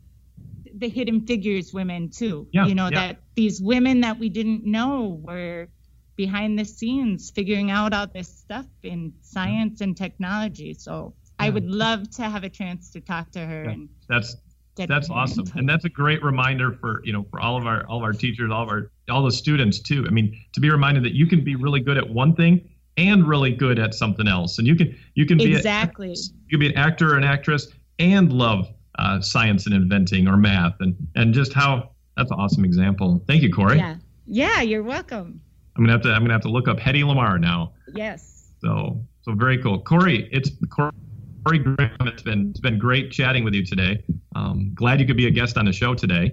the 0.78 0.88
hidden 0.88 1.26
figures 1.26 1.72
women 1.72 2.10
too. 2.10 2.46
Yeah, 2.52 2.66
you 2.66 2.74
know, 2.74 2.88
yeah. 2.88 3.08
that 3.08 3.20
these 3.34 3.60
women 3.60 4.00
that 4.02 4.18
we 4.18 4.28
didn't 4.28 4.64
know 4.64 5.20
were 5.22 5.68
behind 6.16 6.58
the 6.58 6.64
scenes 6.64 7.30
figuring 7.30 7.70
out 7.70 7.92
all 7.92 8.06
this 8.06 8.28
stuff 8.28 8.66
in 8.82 9.12
science 9.22 9.80
and 9.80 9.96
technology. 9.96 10.74
So 10.74 11.14
I 11.38 11.50
would 11.50 11.64
love 11.68 12.10
to 12.12 12.22
have 12.22 12.44
a 12.44 12.48
chance 12.50 12.90
to 12.90 13.00
talk 13.00 13.30
to 13.32 13.40
her 13.40 13.64
Yeah. 13.64 13.70
and 13.70 13.88
That's 14.08 14.36
that's 14.74 15.10
awesome 15.10 15.44
and 15.54 15.68
that's 15.68 15.84
a 15.84 15.88
great 15.90 16.22
reminder 16.24 16.72
for 16.72 17.02
you 17.04 17.12
know 17.12 17.26
for 17.30 17.40
all 17.40 17.58
of 17.58 17.66
our 17.66 17.84
all 17.88 17.98
of 17.98 18.02
our 18.02 18.12
teachers 18.14 18.50
all 18.50 18.62
of 18.62 18.70
our 18.70 18.90
all 19.10 19.22
the 19.22 19.30
students 19.30 19.78
too 19.78 20.06
i 20.08 20.10
mean 20.10 20.34
to 20.54 20.60
be 20.60 20.70
reminded 20.70 21.04
that 21.04 21.12
you 21.12 21.26
can 21.26 21.44
be 21.44 21.56
really 21.56 21.78
good 21.80 21.98
at 21.98 22.08
one 22.08 22.34
thing 22.34 22.66
and 22.96 23.28
really 23.28 23.52
good 23.52 23.78
at 23.78 23.92
something 23.92 24.26
else 24.26 24.58
and 24.58 24.66
you 24.66 24.74
can 24.74 24.96
you 25.14 25.26
can 25.26 25.36
be 25.36 25.52
a- 25.52 25.58
exactly. 25.58 26.16
you 26.46 26.48
can 26.48 26.58
be 26.60 26.68
an 26.68 26.76
actor 26.78 27.12
or 27.12 27.18
an 27.18 27.22
actress 27.24 27.68
and 27.98 28.32
love 28.32 28.66
uh, 28.98 29.20
science 29.20 29.66
and 29.66 29.74
inventing 29.74 30.28
or 30.28 30.36
math 30.36 30.74
and 30.80 30.94
and 31.14 31.32
just 31.34 31.52
how 31.52 31.90
that's 32.16 32.30
an 32.30 32.38
awesome 32.38 32.64
example 32.64 33.22
thank 33.26 33.42
you 33.42 33.50
kory 33.52 33.76
Yeah. 33.78 33.96
Yeah, 34.26 34.60
you're 34.60 34.82
welcome. 34.82 35.40
i'm 35.76 35.82
gonna 35.84 35.92
have 35.92 36.02
to 36.02 36.10
i'm 36.12 36.22
gonna 36.22 36.32
have 36.34 36.42
to 36.42 36.50
look 36.50 36.68
up 36.68 36.78
hedy 36.78 37.02
lamarr 37.02 37.40
now 37.40 37.72
Yes. 37.94 38.50
so 38.60 39.02
so 39.22 39.32
very 39.32 39.58
cool 39.62 39.80
kory 39.80 40.28
it's 40.32 40.50
kory 40.70 41.58
graham 41.58 41.96
it's 42.00 42.22
been 42.22 42.50
it's 42.50 42.60
been 42.60 42.78
great 42.78 43.10
chatting 43.10 43.44
with 43.44 43.54
you 43.54 43.64
today 43.64 44.04
um, 44.36 44.72
glad 44.74 45.00
you 45.00 45.06
could 45.06 45.16
be 45.16 45.26
a 45.26 45.30
guest 45.30 45.56
on 45.56 45.64
the 45.64 45.72
show 45.72 45.94
today 45.94 46.32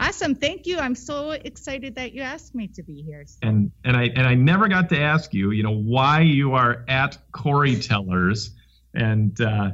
Awesome. 0.00 0.36
Thank 0.36 0.64
you. 0.66 0.78
I'm 0.78 0.94
so 0.94 1.32
excited 1.32 1.96
that 1.96 2.12
you 2.12 2.22
asked 2.22 2.54
me 2.54 2.68
to 2.68 2.84
be 2.84 3.02
here. 3.02 3.24
So- 3.26 3.38
and 3.42 3.72
and 3.82 3.96
I 3.96 4.04
and 4.14 4.28
I 4.28 4.34
never 4.36 4.68
got 4.68 4.88
to 4.90 5.00
ask 5.00 5.34
you, 5.34 5.50
you 5.50 5.64
know, 5.64 5.74
why 5.74 6.20
you 6.20 6.52
are 6.54 6.84
at 6.86 7.18
Kory 7.32 7.74
Tellers, 7.74 8.54
and 8.94 9.40
uh, 9.40 9.72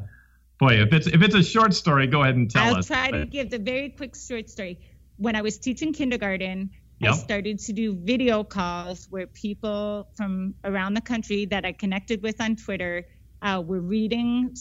boy, 0.64 0.74
if 0.80 0.92
it's 0.92 1.06
if 1.06 1.22
it's 1.22 1.34
a 1.34 1.42
short 1.42 1.74
story, 1.74 2.06
go 2.06 2.22
ahead 2.22 2.36
and 2.36 2.50
tell 2.50 2.62
us. 2.64 2.72
I'll 2.72 2.78
us. 2.78 2.86
try 2.86 3.10
to 3.10 3.26
give 3.26 3.50
the 3.50 3.58
very 3.58 3.90
quick 3.90 4.16
short 4.16 4.48
story. 4.48 4.78
When 5.16 5.36
I 5.36 5.42
was 5.42 5.58
teaching 5.58 5.92
kindergarten, 5.92 6.70
I 7.02 7.12
started 7.12 7.58
to 7.60 7.72
do 7.72 7.94
video 7.94 8.44
calls 8.44 9.06
where 9.10 9.26
people 9.26 10.08
from 10.16 10.54
around 10.64 10.94
the 10.94 11.02
country 11.02 11.46
that 11.46 11.64
I 11.64 11.72
connected 11.72 12.22
with 12.22 12.40
on 12.40 12.56
Twitter 12.56 13.04
uh, 13.42 13.62
were 13.64 13.80
reading 13.80 14.56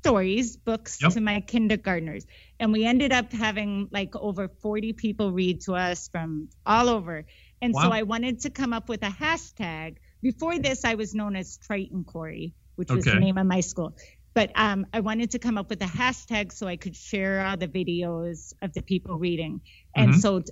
stories, 0.00 0.56
books 0.56 0.98
Yep. 1.02 1.12
to 1.12 1.20
my 1.20 1.40
kindergartners. 1.40 2.26
And 2.58 2.72
we 2.72 2.84
ended 2.86 3.12
up 3.12 3.32
having 3.32 3.88
like 3.90 4.16
over 4.16 4.48
40 4.48 4.94
people 4.94 5.32
read 5.32 5.60
to 5.62 5.74
us 5.74 6.08
from 6.08 6.48
all 6.64 6.88
over. 6.88 7.24
And 7.60 7.74
so 7.74 7.90
I 7.90 8.02
wanted 8.02 8.40
to 8.40 8.50
come 8.50 8.72
up 8.72 8.88
with 8.88 9.02
a 9.02 9.10
hashtag. 9.10 9.96
Before 10.22 10.58
this, 10.58 10.84
I 10.84 10.94
was 10.94 11.14
known 11.14 11.36
as 11.36 11.58
Triton 11.58 12.04
Kory, 12.04 12.54
which 12.76 12.90
was 12.90 13.04
the 13.04 13.14
name 13.16 13.38
of 13.38 13.46
my 13.46 13.60
school. 13.60 13.96
But 14.34 14.50
um, 14.56 14.86
I 14.92 15.00
wanted 15.00 15.30
to 15.32 15.38
come 15.38 15.56
up 15.56 15.70
with 15.70 15.80
a 15.82 15.86
hashtag 15.86 16.52
so 16.52 16.66
I 16.66 16.76
could 16.76 16.96
share 16.96 17.46
all 17.46 17.56
the 17.56 17.68
videos 17.68 18.52
of 18.62 18.72
the 18.72 18.82
people 18.82 19.16
reading. 19.16 19.60
And 19.94 20.14
Mhm. 20.14 20.20
so 20.20 20.42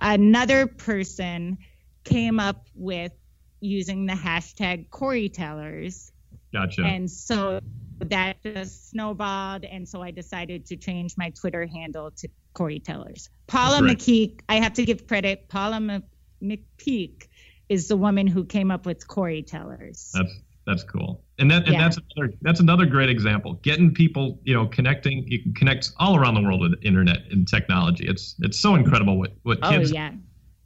another 0.00 0.66
person 0.66 1.58
came 2.04 2.38
up 2.38 2.68
with 2.74 3.12
using 3.60 4.06
the 4.06 4.12
hashtag 4.12 4.90
Kory 4.90 5.28
Tellers. 5.28 6.12
Gotcha. 6.52 6.84
And 6.84 7.10
so 7.10 7.60
that 7.98 8.42
just 8.44 8.90
snowballed. 8.90 9.64
And 9.64 9.88
so 9.88 10.02
I 10.02 10.12
decided 10.12 10.66
to 10.66 10.76
change 10.76 11.14
my 11.16 11.30
Twitter 11.30 11.66
handle 11.66 12.12
to 12.12 12.28
Kory 12.54 12.78
Tellers. 12.78 13.28
Paula 13.48 13.80
Great. 13.80 13.98
McKeek, 13.98 14.40
I 14.48 14.56
have 14.60 14.74
to 14.74 14.84
give 14.84 15.06
credit. 15.08 15.48
Paula 15.48 15.76
M- 15.76 16.02
McPeak 16.42 17.26
is 17.68 17.88
the 17.88 17.96
woman 17.96 18.28
who 18.28 18.44
came 18.44 18.70
up 18.70 18.86
with 18.86 19.08
Kory 19.08 19.42
Tellers. 19.42 20.12
That's 20.14 20.32
that's 20.66 20.82
cool, 20.82 21.22
and 21.38 21.50
that 21.50 21.64
and 21.64 21.74
Yeah. 21.74 21.82
that's 21.82 21.98
another 21.98 22.34
that's 22.42 22.60
another 22.60 22.86
great 22.86 23.08
example. 23.08 23.54
Getting 23.62 23.94
people, 23.94 24.40
you 24.44 24.52
know, 24.52 24.66
connecting. 24.66 25.24
You 25.28 25.40
can 25.42 25.54
connect 25.54 25.92
all 25.98 26.16
around 26.16 26.34
the 26.34 26.42
world 26.42 26.60
with 26.60 26.74
internet 26.82 27.18
and 27.30 27.46
technology. 27.46 28.04
It's 28.06 28.34
it's 28.40 28.58
so 28.58 28.74
incredible 28.74 29.18
what 29.18 29.32
what 29.44 29.58
oh, 29.62 29.70
kids 29.70 29.92
yeah. 29.92 30.10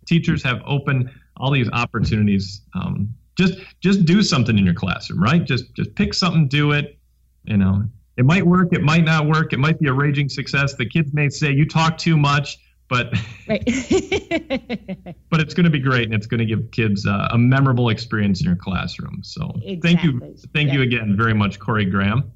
teachers 0.06 0.42
have 0.42 0.62
open 0.66 1.10
all 1.36 1.50
these 1.50 1.68
opportunities. 1.70 2.62
Um, 2.74 3.14
just 3.36 3.58
just 3.80 4.04
do 4.04 4.22
something 4.22 4.58
in 4.58 4.64
your 4.64 4.74
classroom, 4.74 5.22
right? 5.22 5.44
Just 5.44 5.74
just 5.74 5.94
pick 5.94 6.14
something, 6.14 6.48
do 6.48 6.72
it. 6.72 6.98
You 7.44 7.58
know, 7.58 7.84
it 8.16 8.24
might 8.24 8.46
work, 8.46 8.68
it 8.72 8.82
might 8.82 9.04
not 9.04 9.26
work, 9.26 9.52
it 9.52 9.58
might 9.58 9.78
be 9.78 9.88
a 9.88 9.92
raging 9.92 10.28
success. 10.28 10.74
The 10.74 10.86
kids 10.86 11.12
may 11.12 11.28
say 11.28 11.50
you 11.52 11.66
talk 11.66 11.96
too 11.98 12.16
much, 12.16 12.58
but 12.90 13.14
Right. 13.48 13.64
but 15.30 15.40
it's 15.40 15.54
going 15.54 15.64
to 15.64 15.70
be 15.70 15.78
great, 15.78 16.04
and 16.04 16.14
it's 16.14 16.26
going 16.26 16.40
to 16.40 16.44
give 16.44 16.70
kids 16.72 17.06
uh, 17.06 17.28
a 17.30 17.38
memorable 17.38 17.88
experience 17.88 18.40
in 18.40 18.46
your 18.46 18.56
classroom. 18.56 19.20
So 19.22 19.52
thank 19.82 20.02
you, 20.04 20.18
Exactly. 20.18 20.50
thank 20.52 20.72
you 20.72 20.82
again 20.82 21.16
very 21.16 21.32
much, 21.34 21.58
Kory 21.58 21.84
Graham. 21.86 22.32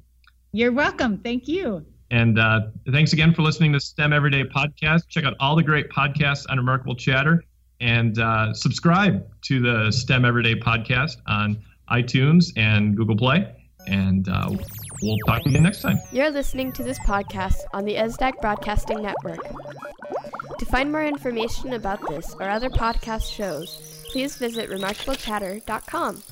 You're 0.51 0.71
welcome. 0.71 1.17
Thank 1.19 1.47
you. 1.47 1.85
And 2.11 2.39
uh, 2.39 2.61
thanks 2.91 3.13
again 3.13 3.33
for 3.33 3.41
listening 3.41 3.73
to 3.73 3.79
STEM 3.79 4.13
Everyday 4.13 4.43
Podcast. 4.43 5.07
Check 5.09 5.25
out 5.25 5.33
all 5.39 5.55
the 5.55 5.63
great 5.63 5.89
podcasts 5.89 6.45
on 6.49 6.57
Remarkable 6.57 6.95
Chatter 6.95 7.43
and 7.81 8.17
uh, 8.19 8.53
subscribe 8.53 9.25
to 9.43 9.59
the 9.59 9.91
STEM 9.91 10.23
Everyday 10.23 10.55
Podcast 10.55 11.17
on 11.27 11.61
iTunes 11.91 12.53
and 12.55 12.95
Google 12.95 13.17
Play. 13.17 13.51
And 13.87 14.27
uh, 14.29 14.51
we'll 15.05 15.17
talk 15.25 15.45
again 15.45 15.63
next 15.63 15.81
time. 15.81 15.99
You're 16.11 16.31
listening 16.31 16.71
to 16.73 16.83
this 16.83 16.99
podcast 16.99 17.59
on 17.73 17.85
the 17.85 17.95
ESDAC 17.95 18.41
Broadcasting 18.41 19.01
Network. 19.01 19.39
To 20.59 20.65
find 20.65 20.91
more 20.91 21.05
information 21.05 21.73
about 21.73 21.99
this 22.07 22.33
or 22.39 22.49
other 22.49 22.69
podcast 22.69 23.31
shows, 23.31 24.03
please 24.11 24.37
visit 24.37 24.69
remarkablechatter.com. 24.69 26.23